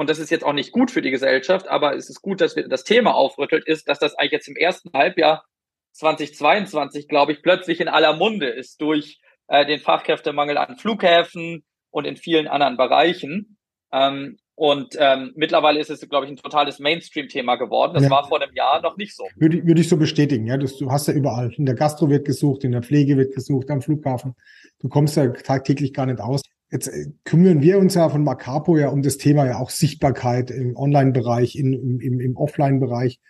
und 0.01 0.09
das 0.09 0.19
ist 0.19 0.31
jetzt 0.31 0.45
auch 0.45 0.55
nicht 0.55 0.73
gut 0.73 0.91
für 0.91 1.03
die 1.03 1.11
Gesellschaft, 1.11 1.69
aber 1.69 1.95
es 1.95 2.09
ist 2.09 2.23
gut, 2.23 2.41
dass 2.41 2.57
wir 2.57 2.67
das 2.67 2.85
Thema 2.85 3.15
aufrüttelt, 3.15 3.67
ist, 3.67 3.87
dass 3.87 3.99
das 3.99 4.15
eigentlich 4.15 4.33
jetzt 4.33 4.49
im 4.49 4.57
ersten 4.57 4.91
Halbjahr 4.95 5.45
2022, 5.93 7.07
glaube 7.07 7.33
ich, 7.33 7.43
plötzlich 7.43 7.81
in 7.81 7.89
aller 7.89 8.17
Munde 8.17 8.47
ist 8.47 8.81
durch 8.81 9.21
äh, 9.49 9.67
den 9.67 9.79
Fachkräftemangel 9.79 10.57
an 10.57 10.79
Flughäfen 10.79 11.65
und 11.91 12.07
in 12.07 12.17
vielen 12.17 12.49
anderen 12.49 12.79
Bereichen. 12.79 13.59
Ähm, 13.93 14.39
und 14.55 14.95
ähm, 14.99 15.33
mittlerweile 15.37 15.81
ist 15.81 15.91
es, 15.91 16.07
glaube 16.09 16.27
ich, 16.27 16.33
ein 16.33 16.37
totales 16.37 16.79
Mainstream-Thema 16.79 17.57
geworden. 17.57 17.93
Das 17.95 18.05
ja. 18.05 18.11
war 18.11 18.27
vor 18.29 18.41
einem 18.41 18.55
Jahr 18.55 18.81
noch 18.81 18.97
nicht 18.97 19.17
so. 19.17 19.25
Würde, 19.37 19.67
würde 19.67 19.81
ich 19.81 19.89
so 19.89 19.97
bestätigen. 19.97 20.47
Ja, 20.47 20.57
das, 20.57 20.77
du 20.77 20.91
hast 20.91 21.09
ja 21.09 21.15
überall. 21.15 21.53
In 21.59 21.67
der 21.67 21.75
Gastro 21.75 22.09
wird 22.09 22.27
gesucht, 22.27 22.65
in 22.65 22.73
der 22.73 22.83
Pflege 22.83 23.17
wird 23.17 23.35
gesucht, 23.35 23.71
am 23.71 23.83
Flughafen. 23.83 24.35
Du 24.79 24.89
kommst 24.89 25.17
ja 25.17 25.29
tagtäglich 25.29 25.93
gar 25.93 26.07
nicht 26.07 26.21
aus. 26.21 26.43
Jetzt 26.71 26.89
äh, 26.89 27.07
kümmern 27.25 27.63
wir 27.63 27.79
uns 27.79 27.95
ja 27.95 28.09
von 28.09 28.25
Macapo 28.25 28.77
ja 28.77 28.89
um 28.89 29.03
das 29.03 29.19
Thema 29.19 29.47
ja 29.47 29.59
auch 29.59 29.71
Sichtbarkeit 29.71 30.51
im 30.51 30.77
Online-Bereich, 30.77 31.57
im, 31.57 32.01
im, 32.01 32.21
im 32.21 32.37
Offline-Bereich. 32.37 33.21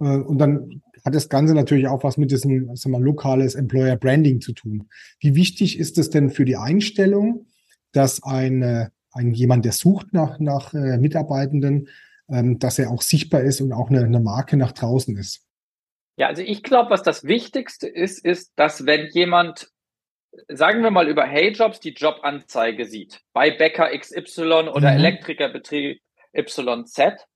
Äh, 0.00 0.04
und 0.04 0.38
dann 0.38 0.82
hat 1.04 1.14
das 1.14 1.28
Ganze 1.28 1.54
natürlich 1.54 1.88
auch 1.88 2.04
was 2.04 2.16
mit 2.16 2.30
diesem 2.30 2.74
sagen 2.76 2.92
wir, 2.92 3.00
lokales 3.00 3.54
Employer 3.54 3.96
Branding 3.96 4.40
zu 4.40 4.52
tun. 4.52 4.88
Wie 5.20 5.34
wichtig 5.34 5.78
ist 5.78 5.98
es 5.98 6.10
denn 6.10 6.30
für 6.30 6.44
die 6.44 6.56
Einstellung, 6.56 7.46
dass 7.92 8.22
ein, 8.22 8.90
ein 9.12 9.32
jemand, 9.32 9.64
der 9.64 9.72
sucht 9.72 10.12
nach, 10.12 10.38
nach 10.38 10.74
äh, 10.74 10.98
Mitarbeitenden, 10.98 11.88
ähm, 12.28 12.58
dass 12.58 12.78
er 12.78 12.90
auch 12.90 13.02
sichtbar 13.02 13.42
ist 13.42 13.60
und 13.60 13.72
auch 13.72 13.90
eine, 13.90 14.04
eine 14.04 14.20
Marke 14.20 14.56
nach 14.56 14.72
draußen 14.72 15.16
ist? 15.16 15.44
Ja, 16.16 16.26
also 16.26 16.42
ich 16.42 16.62
glaube, 16.62 16.90
was 16.90 17.02
das 17.02 17.24
Wichtigste 17.24 17.86
ist, 17.86 18.24
ist, 18.24 18.52
dass 18.56 18.86
wenn 18.86 19.08
jemand 19.12 19.70
sagen 20.48 20.82
wir 20.82 20.90
mal 20.90 21.08
über 21.08 21.24
Heyjobs 21.24 21.80
die 21.80 21.94
Jobanzeige 21.94 22.84
sieht, 22.84 23.20
bei 23.32 23.50
Bäcker 23.50 23.90
XY 23.96 24.70
oder 24.72 24.92
mhm. 24.92 24.98
Elektrikerbetrieb 24.98 26.00
YZ, 26.34 27.26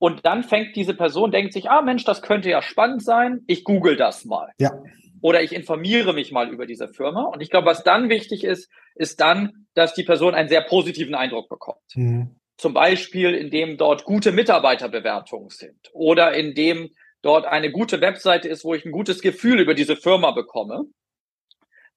und 0.00 0.24
dann 0.24 0.42
fängt 0.42 0.74
diese 0.76 0.94
Person, 0.94 1.30
denkt 1.30 1.52
sich, 1.52 1.68
ah 1.68 1.82
Mensch, 1.82 2.04
das 2.04 2.22
könnte 2.22 2.48
ja 2.48 2.62
spannend 2.62 3.04
sein, 3.04 3.42
ich 3.46 3.64
google 3.64 3.96
das 3.96 4.24
mal. 4.24 4.50
Ja. 4.58 4.72
Oder 5.20 5.42
ich 5.42 5.54
informiere 5.54 6.14
mich 6.14 6.32
mal 6.32 6.48
über 6.48 6.64
diese 6.64 6.88
Firma. 6.88 7.24
Und 7.24 7.42
ich 7.42 7.50
glaube, 7.50 7.66
was 7.66 7.84
dann 7.84 8.08
wichtig 8.08 8.42
ist, 8.42 8.70
ist 8.94 9.20
dann, 9.20 9.66
dass 9.74 9.92
die 9.92 10.02
Person 10.02 10.34
einen 10.34 10.48
sehr 10.48 10.62
positiven 10.62 11.14
Eindruck 11.14 11.50
bekommt. 11.50 11.82
Mhm. 11.94 12.34
Zum 12.56 12.72
Beispiel, 12.72 13.34
indem 13.34 13.76
dort 13.76 14.04
gute 14.04 14.32
Mitarbeiterbewertungen 14.32 15.50
sind 15.50 15.90
oder 15.92 16.32
indem 16.32 16.94
dort 17.20 17.44
eine 17.44 17.70
gute 17.70 18.00
Webseite 18.00 18.48
ist, 18.48 18.64
wo 18.64 18.72
ich 18.72 18.86
ein 18.86 18.92
gutes 18.92 19.20
Gefühl 19.20 19.60
über 19.60 19.74
diese 19.74 19.96
Firma 19.96 20.30
bekomme. 20.30 20.84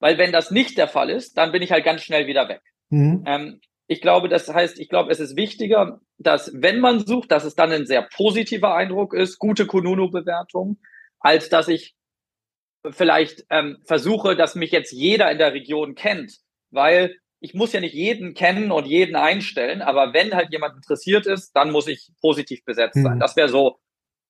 Weil 0.00 0.18
wenn 0.18 0.32
das 0.32 0.50
nicht 0.50 0.76
der 0.78 0.88
Fall 0.88 1.10
ist, 1.10 1.36
dann 1.38 1.52
bin 1.52 1.62
ich 1.62 1.72
halt 1.72 1.84
ganz 1.84 2.02
schnell 2.02 2.26
wieder 2.26 2.48
weg. 2.48 2.62
Mhm. 2.90 3.24
Ähm, 3.26 3.60
ich 3.86 4.00
glaube, 4.00 4.28
das 4.28 4.48
heißt, 4.48 4.78
ich 4.78 4.88
glaube, 4.88 5.10
es 5.10 5.20
ist 5.20 5.36
wichtiger, 5.36 6.00
dass 6.18 6.50
wenn 6.54 6.80
man 6.80 7.04
sucht, 7.04 7.30
dass 7.30 7.44
es 7.44 7.54
dann 7.54 7.72
ein 7.72 7.86
sehr 7.86 8.02
positiver 8.02 8.74
Eindruck 8.74 9.14
ist, 9.14 9.38
gute 9.38 9.66
Kununu-Bewertung, 9.66 10.78
als 11.20 11.48
dass 11.48 11.68
ich 11.68 11.94
vielleicht 12.90 13.44
ähm, 13.50 13.78
versuche, 13.84 14.36
dass 14.36 14.54
mich 14.54 14.70
jetzt 14.70 14.92
jeder 14.92 15.30
in 15.30 15.38
der 15.38 15.52
Region 15.52 15.94
kennt, 15.94 16.38
weil 16.70 17.16
ich 17.40 17.54
muss 17.54 17.72
ja 17.72 17.80
nicht 17.80 17.94
jeden 17.94 18.32
kennen 18.32 18.70
und 18.70 18.86
jeden 18.86 19.16
einstellen, 19.16 19.82
aber 19.82 20.14
wenn 20.14 20.34
halt 20.34 20.50
jemand 20.50 20.76
interessiert 20.76 21.26
ist, 21.26 21.52
dann 21.52 21.70
muss 21.70 21.86
ich 21.86 22.10
positiv 22.20 22.64
besetzt 22.64 22.94
sein. 23.02 23.16
Mhm. 23.16 23.20
Das 23.20 23.36
wäre 23.36 23.48
so 23.48 23.78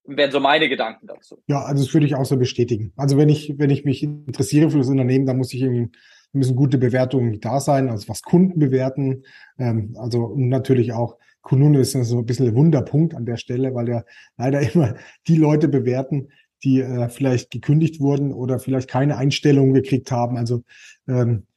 wären 0.07 0.31
so 0.31 0.41
meine 0.41 0.69
Gedanken 0.69 1.07
dazu. 1.07 1.43
Ja, 1.47 1.63
also 1.63 1.83
das 1.83 1.93
würde 1.95 2.07
ich 2.07 2.15
auch 2.15 2.25
so 2.25 2.37
bestätigen. 2.37 2.93
Also 2.97 3.17
wenn 3.17 3.29
ich, 3.29 3.55
wenn 3.59 3.71
ich 3.71 3.85
mich 3.85 4.03
interessiere 4.03 4.71
für 4.71 4.79
das 4.79 4.89
Unternehmen, 4.89 5.27
dann 5.27 5.39
muss 5.39 5.53
ich 5.53 5.63
irgendwie 5.63 5.91
müssen 6.35 6.57
gute 6.57 6.79
Bewertungen 6.79 7.41
da 7.41 7.61
sein, 7.61 7.89
also 7.89 8.09
was 8.09 8.23
Kunden 8.23 8.59
bewerten. 8.59 9.25
Ähm, 9.59 9.97
also 9.99 10.25
und 10.25 10.49
natürlich 10.49 10.93
auch 10.93 11.17
Kununu 11.43 11.79
ist 11.79 11.93
so 11.93 12.19
ein 12.19 12.27
bisschen 12.27 12.49
ein 12.49 12.55
Wunderpunkt 12.55 13.15
an 13.15 13.27
der 13.27 13.37
Stelle, 13.37 13.75
weil 13.75 13.89
ja 13.89 14.05
leider 14.37 14.61
immer 14.75 14.95
die 15.29 15.37
Leute 15.37 15.69
bewerten, 15.69 16.29
die 16.65 16.81
äh, 16.81 17.09
vielleicht 17.09 17.51
gekündigt 17.51 18.01
wurden 18.01 18.33
oder 18.33 18.59
vielleicht 18.59 18.89
keine 18.89 19.17
Einstellung 19.17 19.73
gekriegt 19.73 20.11
haben. 20.11 20.37
Also 20.37 20.65
ähm, 21.07 21.31
äh, 21.41 21.54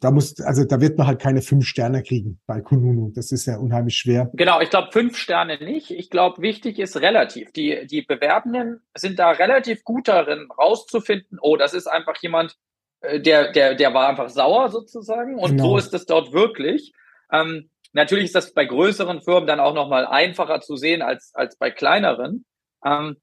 da 0.00 0.10
muss, 0.10 0.40
also 0.40 0.64
da 0.64 0.80
wird 0.80 0.98
man 0.98 1.06
halt 1.06 1.20
keine 1.20 1.42
fünf 1.42 1.66
Sterne 1.66 2.02
kriegen 2.02 2.40
bei 2.46 2.60
Kununu. 2.60 3.12
Das 3.14 3.32
ist 3.32 3.46
ja 3.46 3.58
unheimlich 3.58 3.96
schwer. 3.96 4.30
Genau, 4.34 4.60
ich 4.60 4.70
glaube 4.70 4.92
fünf 4.92 5.16
Sterne 5.16 5.58
nicht. 5.58 5.90
Ich 5.90 6.10
glaube, 6.10 6.42
wichtig 6.42 6.78
ist 6.78 7.00
relativ. 7.00 7.52
Die, 7.52 7.86
die 7.86 8.02
Bewerbenden 8.02 8.80
sind 8.96 9.18
da 9.18 9.30
relativ 9.30 9.84
gut 9.84 10.08
darin, 10.08 10.48
rauszufinden, 10.50 11.38
oh, 11.40 11.56
das 11.56 11.74
ist 11.74 11.86
einfach 11.86 12.16
jemand, 12.20 12.56
äh, 13.00 13.20
der, 13.20 13.52
der, 13.52 13.74
der 13.74 13.94
war 13.94 14.08
einfach 14.08 14.28
sauer 14.28 14.70
sozusagen. 14.70 15.38
Und 15.38 15.52
genau. 15.52 15.64
so 15.64 15.76
ist 15.78 15.94
es 15.94 16.06
dort 16.06 16.32
wirklich. 16.32 16.92
Ähm, 17.32 17.70
natürlich 17.92 18.26
ist 18.26 18.34
das 18.34 18.54
bei 18.54 18.64
größeren 18.64 19.22
Firmen 19.22 19.46
dann 19.46 19.60
auch 19.60 19.74
nochmal 19.74 20.06
einfacher 20.06 20.60
zu 20.60 20.76
sehen 20.76 21.02
als, 21.02 21.32
als 21.34 21.56
bei 21.56 21.70
kleineren. 21.70 22.44
Ähm, 22.84 23.16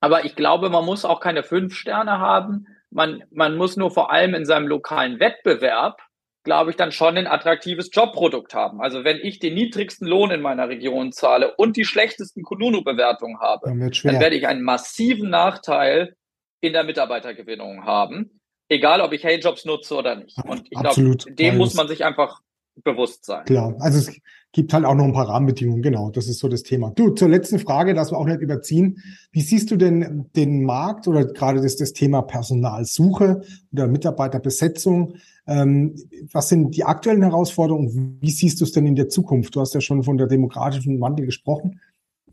aber 0.00 0.24
ich 0.24 0.36
glaube, 0.36 0.68
man 0.68 0.84
muss 0.84 1.04
auch 1.04 1.20
keine 1.20 1.42
fünf 1.42 1.74
Sterne 1.74 2.18
haben. 2.18 2.66
Man, 2.96 3.22
man 3.30 3.56
muss 3.56 3.76
nur 3.76 3.90
vor 3.90 4.10
allem 4.10 4.34
in 4.34 4.44
seinem 4.44 4.66
lokalen 4.66 5.20
Wettbewerb, 5.20 6.00
glaube 6.44 6.70
ich, 6.70 6.76
dann 6.76 6.92
schon 6.92 7.16
ein 7.16 7.26
attraktives 7.26 7.90
Jobprodukt 7.92 8.54
haben. 8.54 8.80
Also 8.80 9.04
wenn 9.04 9.18
ich 9.18 9.38
den 9.38 9.54
niedrigsten 9.54 10.06
Lohn 10.06 10.30
in 10.30 10.40
meiner 10.40 10.68
Region 10.68 11.12
zahle 11.12 11.54
und 11.56 11.76
die 11.76 11.84
schlechtesten 11.84 12.42
Kununu-Bewertungen 12.42 13.40
habe, 13.40 13.68
dann, 13.68 13.78
dann 13.78 14.20
werde 14.20 14.36
ich 14.36 14.46
einen 14.46 14.62
massiven 14.62 15.30
Nachteil 15.30 16.16
in 16.60 16.72
der 16.72 16.84
Mitarbeitergewinnung 16.84 17.84
haben 17.84 18.36
egal 18.68 19.00
ob 19.00 19.12
ich 19.12 19.24
Hey-Jobs 19.24 19.64
nutze 19.64 19.94
oder 19.94 20.16
nicht. 20.16 20.36
Und 20.44 20.66
ich 20.70 20.78
glaube, 20.78 21.16
dem 21.28 21.56
muss 21.56 21.74
man 21.74 21.88
sich 21.88 22.04
einfach 22.04 22.40
bewusst 22.82 23.24
sein. 23.24 23.44
Klar, 23.44 23.74
also 23.80 23.98
es 23.98 24.20
gibt 24.56 24.72
halt 24.72 24.86
auch 24.86 24.94
noch 24.94 25.04
ein 25.04 25.12
paar 25.12 25.28
Rahmenbedingungen, 25.28 25.82
genau, 25.82 26.08
das 26.08 26.28
ist 26.28 26.38
so 26.38 26.48
das 26.48 26.62
Thema. 26.62 26.90
Du, 26.90 27.10
zur 27.10 27.28
letzten 27.28 27.58
Frage, 27.58 27.92
dass 27.92 28.10
wir 28.10 28.16
auch 28.16 28.24
nicht 28.24 28.40
überziehen. 28.40 29.02
Wie 29.30 29.42
siehst 29.42 29.70
du 29.70 29.76
denn 29.76 30.30
den 30.34 30.64
Markt 30.64 31.06
oder 31.06 31.26
gerade 31.26 31.60
das, 31.60 31.76
das 31.76 31.92
Thema 31.92 32.22
Personalsuche 32.22 33.42
oder 33.70 33.86
Mitarbeiterbesetzung? 33.86 35.18
Ähm, 35.46 35.94
was 36.32 36.48
sind 36.48 36.74
die 36.74 36.84
aktuellen 36.84 37.20
Herausforderungen? 37.20 38.16
Wie 38.22 38.30
siehst 38.30 38.58
du 38.58 38.64
es 38.64 38.72
denn 38.72 38.86
in 38.86 38.96
der 38.96 39.10
Zukunft? 39.10 39.54
Du 39.54 39.60
hast 39.60 39.74
ja 39.74 39.82
schon 39.82 40.02
von 40.02 40.16
der 40.16 40.26
demokratischen 40.26 41.02
Wandel 41.02 41.26
gesprochen. 41.26 41.82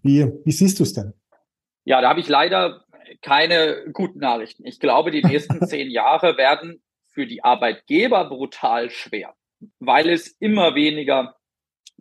Wie, 0.01 0.31
wie 0.45 0.51
siehst 0.53 0.79
du 0.79 0.83
es 0.83 0.93
denn? 0.93 1.11
Ja, 1.83 1.99
da 1.99 2.07
habe 2.07 2.21
ich 2.21 2.29
leider 2.29 2.85
keine 3.21 3.83
guten 3.91 4.19
Nachrichten. 4.19 4.65
Ich 4.65 4.79
glaube, 4.79 5.11
die 5.11 5.23
nächsten 5.23 5.59
zehn 5.67 5.91
Jahre 5.91 6.37
werden 6.37 6.81
für 7.09 7.27
die 7.27 7.43
Arbeitgeber 7.43 8.29
brutal 8.29 8.89
schwer, 8.91 9.33
weil 9.79 10.07
es 10.07 10.29
immer 10.39 10.73
weniger 10.73 11.35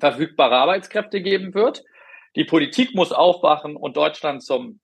verfügbare 0.02 0.56
Arbeitskräfte 0.56 1.22
geben 1.22 1.54
wird. 1.54 1.84
Die 2.34 2.44
Politik 2.44 2.94
muss 2.94 3.12
aufwachen 3.12 3.76
und 3.76 3.96
Deutschland 3.96 4.42
zum 4.42 4.80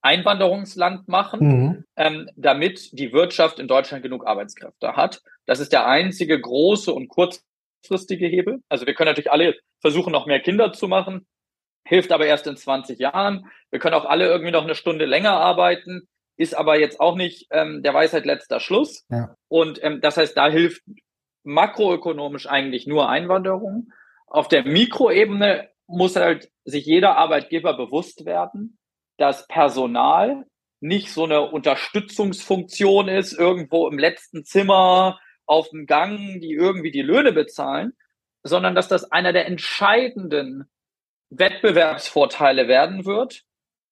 Einwanderungsland 0.00 1.08
machen, 1.08 1.40
mhm. 1.40 1.84
ähm, 1.96 2.30
damit 2.36 2.90
die 2.98 3.12
Wirtschaft 3.12 3.58
in 3.58 3.68
Deutschland 3.68 4.02
genug 4.02 4.26
Arbeitskräfte 4.26 4.94
hat. 4.96 5.20
Das 5.44 5.60
ist 5.60 5.72
der 5.72 5.86
einzige 5.86 6.40
große 6.40 6.92
und 6.92 7.08
kurzfristige 7.08 8.26
Hebel. 8.26 8.62
Also 8.68 8.86
wir 8.86 8.94
können 8.94 9.08
natürlich 9.08 9.30
alle 9.30 9.56
versuchen, 9.80 10.12
noch 10.12 10.26
mehr 10.26 10.40
Kinder 10.40 10.72
zu 10.72 10.88
machen 10.88 11.26
hilft 11.86 12.12
aber 12.12 12.26
erst 12.26 12.46
in 12.46 12.56
20 12.56 12.98
Jahren. 12.98 13.46
Wir 13.70 13.78
können 13.78 13.94
auch 13.94 14.04
alle 14.04 14.26
irgendwie 14.26 14.50
noch 14.50 14.64
eine 14.64 14.74
Stunde 14.74 15.06
länger 15.06 15.32
arbeiten, 15.32 16.08
ist 16.36 16.56
aber 16.56 16.78
jetzt 16.78 17.00
auch 17.00 17.16
nicht 17.16 17.46
ähm, 17.50 17.82
der 17.82 17.94
Weisheit 17.94 18.26
letzter 18.26 18.60
Schluss. 18.60 19.06
Ja. 19.08 19.34
Und 19.48 19.82
ähm, 19.82 20.00
das 20.00 20.16
heißt, 20.16 20.36
da 20.36 20.48
hilft 20.48 20.82
makroökonomisch 21.44 22.48
eigentlich 22.48 22.86
nur 22.86 23.08
Einwanderung. 23.08 23.92
Auf 24.26 24.48
der 24.48 24.64
Mikroebene 24.64 25.70
muss 25.86 26.16
halt 26.16 26.50
sich 26.64 26.84
jeder 26.84 27.16
Arbeitgeber 27.16 27.76
bewusst 27.76 28.24
werden, 28.24 28.78
dass 29.18 29.46
Personal 29.46 30.44
nicht 30.80 31.12
so 31.12 31.24
eine 31.24 31.42
Unterstützungsfunktion 31.42 33.08
ist, 33.08 33.32
irgendwo 33.32 33.88
im 33.88 33.98
letzten 33.98 34.44
Zimmer 34.44 35.18
auf 35.46 35.70
dem 35.70 35.86
Gang, 35.86 36.40
die 36.40 36.52
irgendwie 36.52 36.90
die 36.90 37.02
Löhne 37.02 37.32
bezahlen, 37.32 37.92
sondern 38.42 38.74
dass 38.74 38.88
das 38.88 39.10
einer 39.10 39.32
der 39.32 39.46
entscheidenden 39.46 40.70
Wettbewerbsvorteile 41.30 42.68
werden 42.68 43.06
wird, 43.06 43.42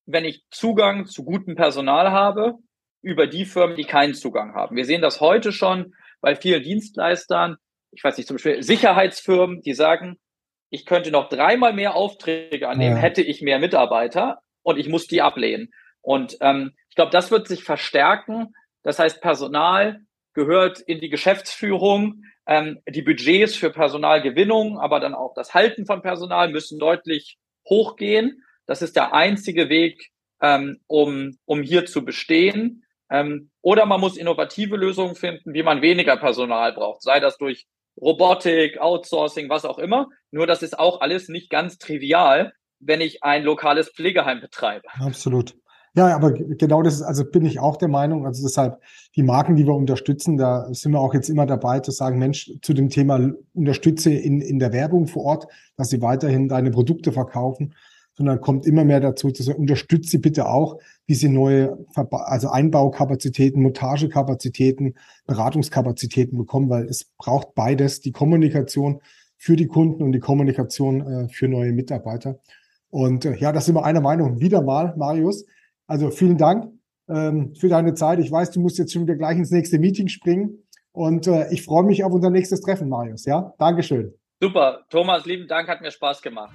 wenn 0.06 0.24
ich 0.24 0.44
Zugang 0.50 1.06
zu 1.06 1.24
gutem 1.24 1.56
Personal 1.56 2.10
habe 2.10 2.58
über 3.02 3.26
die 3.26 3.44
Firmen, 3.44 3.76
die 3.76 3.84
keinen 3.84 4.14
Zugang 4.14 4.54
haben. 4.54 4.76
Wir 4.76 4.84
sehen 4.84 5.02
das 5.02 5.20
heute 5.20 5.52
schon 5.52 5.94
bei 6.20 6.36
vielen 6.36 6.62
Dienstleistern, 6.62 7.56
ich 7.92 8.02
weiß 8.02 8.16
nicht, 8.16 8.26
zum 8.26 8.36
Beispiel 8.36 8.62
Sicherheitsfirmen, 8.62 9.60
die 9.62 9.74
sagen, 9.74 10.18
ich 10.70 10.86
könnte 10.86 11.10
noch 11.10 11.28
dreimal 11.28 11.72
mehr 11.72 11.94
Aufträge 11.94 12.68
annehmen, 12.68 12.96
ja. 12.96 13.02
hätte 13.02 13.22
ich 13.22 13.42
mehr 13.42 13.58
Mitarbeiter 13.58 14.40
und 14.62 14.78
ich 14.78 14.88
muss 14.88 15.06
die 15.06 15.22
ablehnen. 15.22 15.72
Und 16.00 16.36
ähm, 16.40 16.72
ich 16.88 16.96
glaube, 16.96 17.12
das 17.12 17.30
wird 17.30 17.48
sich 17.48 17.64
verstärken. 17.64 18.54
Das 18.82 18.98
heißt, 18.98 19.20
Personal 19.20 20.00
gehört 20.34 20.80
in 20.80 21.00
die 21.00 21.08
Geschäftsführung. 21.08 22.24
Ähm, 22.46 22.80
die 22.88 23.02
Budgets 23.02 23.56
für 23.56 23.70
Personalgewinnung, 23.70 24.78
aber 24.78 25.00
dann 25.00 25.14
auch 25.14 25.32
das 25.34 25.54
Halten 25.54 25.86
von 25.86 26.02
Personal 26.02 26.50
müssen 26.50 26.78
deutlich 26.78 27.38
hochgehen. 27.68 28.42
Das 28.66 28.82
ist 28.82 28.96
der 28.96 29.14
einzige 29.14 29.70
Weg, 29.70 30.10
ähm, 30.42 30.80
um, 30.86 31.38
um 31.46 31.62
hier 31.62 31.86
zu 31.86 32.04
bestehen. 32.04 32.84
Ähm, 33.10 33.50
oder 33.62 33.86
man 33.86 34.00
muss 34.00 34.16
innovative 34.16 34.76
Lösungen 34.76 35.14
finden, 35.14 35.54
wie 35.54 35.62
man 35.62 35.82
weniger 35.82 36.16
Personal 36.16 36.72
braucht, 36.72 37.02
sei 37.02 37.20
das 37.20 37.38
durch 37.38 37.66
Robotik, 38.00 38.78
Outsourcing, 38.78 39.48
was 39.48 39.64
auch 39.64 39.78
immer. 39.78 40.08
Nur 40.30 40.46
das 40.46 40.62
ist 40.62 40.78
auch 40.78 41.00
alles 41.00 41.28
nicht 41.28 41.50
ganz 41.50 41.78
trivial, 41.78 42.52
wenn 42.80 43.00
ich 43.00 43.22
ein 43.22 43.44
lokales 43.44 43.90
Pflegeheim 43.90 44.40
betreibe. 44.40 44.86
Absolut. 44.98 45.54
Ja, 45.96 46.14
aber 46.16 46.32
genau 46.32 46.82
das 46.82 46.94
ist, 46.94 47.02
also 47.02 47.24
bin 47.24 47.44
ich 47.44 47.60
auch 47.60 47.76
der 47.76 47.86
Meinung. 47.86 48.26
Also 48.26 48.42
deshalb 48.42 48.80
die 49.14 49.22
Marken, 49.22 49.54
die 49.54 49.64
wir 49.64 49.74
unterstützen, 49.74 50.36
da 50.36 50.66
sind 50.72 50.90
wir 50.90 50.98
auch 50.98 51.14
jetzt 51.14 51.28
immer 51.28 51.46
dabei 51.46 51.78
zu 51.80 51.92
sagen, 51.92 52.18
Mensch, 52.18 52.50
zu 52.62 52.74
dem 52.74 52.90
Thema 52.90 53.32
unterstütze 53.52 54.12
in, 54.12 54.40
in 54.40 54.58
der 54.58 54.72
Werbung 54.72 55.06
vor 55.06 55.24
Ort, 55.24 55.46
dass 55.76 55.90
sie 55.90 56.02
weiterhin 56.02 56.48
deine 56.48 56.72
Produkte 56.72 57.12
verkaufen, 57.12 57.74
sondern 58.16 58.40
kommt 58.40 58.66
immer 58.66 58.84
mehr 58.84 59.00
dazu, 59.00 59.30
zu 59.30 59.42
sagen, 59.42 59.58
unterstütze 59.58 60.10
sie 60.10 60.18
bitte 60.18 60.48
auch, 60.48 60.78
wie 61.06 61.14
sie 61.14 61.28
neue, 61.28 61.76
also 61.94 62.48
Einbaukapazitäten, 62.48 63.62
Montagekapazitäten, 63.62 64.94
Beratungskapazitäten 65.26 66.38
bekommen, 66.38 66.70
weil 66.70 66.84
es 66.84 67.04
braucht 67.18 67.54
beides, 67.54 68.00
die 68.00 68.12
Kommunikation 68.12 69.00
für 69.36 69.56
die 69.56 69.66
Kunden 69.66 70.02
und 70.02 70.12
die 70.12 70.20
Kommunikation 70.20 71.00
äh, 71.06 71.28
für 71.28 71.48
neue 71.48 71.72
Mitarbeiter. 71.72 72.38
Und 72.88 73.24
äh, 73.24 73.36
ja, 73.36 73.52
das 73.52 73.66
sind 73.66 73.74
wir 73.74 73.84
einer 73.84 74.00
Meinung. 74.00 74.40
Wieder 74.40 74.62
mal, 74.62 74.94
Marius. 74.96 75.44
Also 75.86 76.10
vielen 76.10 76.38
Dank 76.38 76.72
ähm, 77.08 77.54
für 77.54 77.68
deine 77.68 77.94
Zeit. 77.94 78.20
Ich 78.20 78.30
weiß, 78.30 78.52
du 78.52 78.60
musst 78.60 78.78
jetzt 78.78 78.92
schon 78.92 79.02
wieder 79.02 79.16
gleich 79.16 79.36
ins 79.36 79.50
nächste 79.50 79.78
Meeting 79.78 80.08
springen. 80.08 80.64
Und 80.92 81.26
äh, 81.26 81.52
ich 81.52 81.64
freue 81.64 81.82
mich 81.82 82.04
auf 82.04 82.12
unser 82.12 82.30
nächstes 82.30 82.60
Treffen, 82.60 82.88
Marius. 82.88 83.24
Ja, 83.24 83.52
Dankeschön. 83.58 84.14
Super. 84.40 84.84
Thomas, 84.90 85.26
lieben 85.26 85.48
Dank, 85.48 85.68
hat 85.68 85.80
mir 85.80 85.90
Spaß 85.90 86.22
gemacht. 86.22 86.54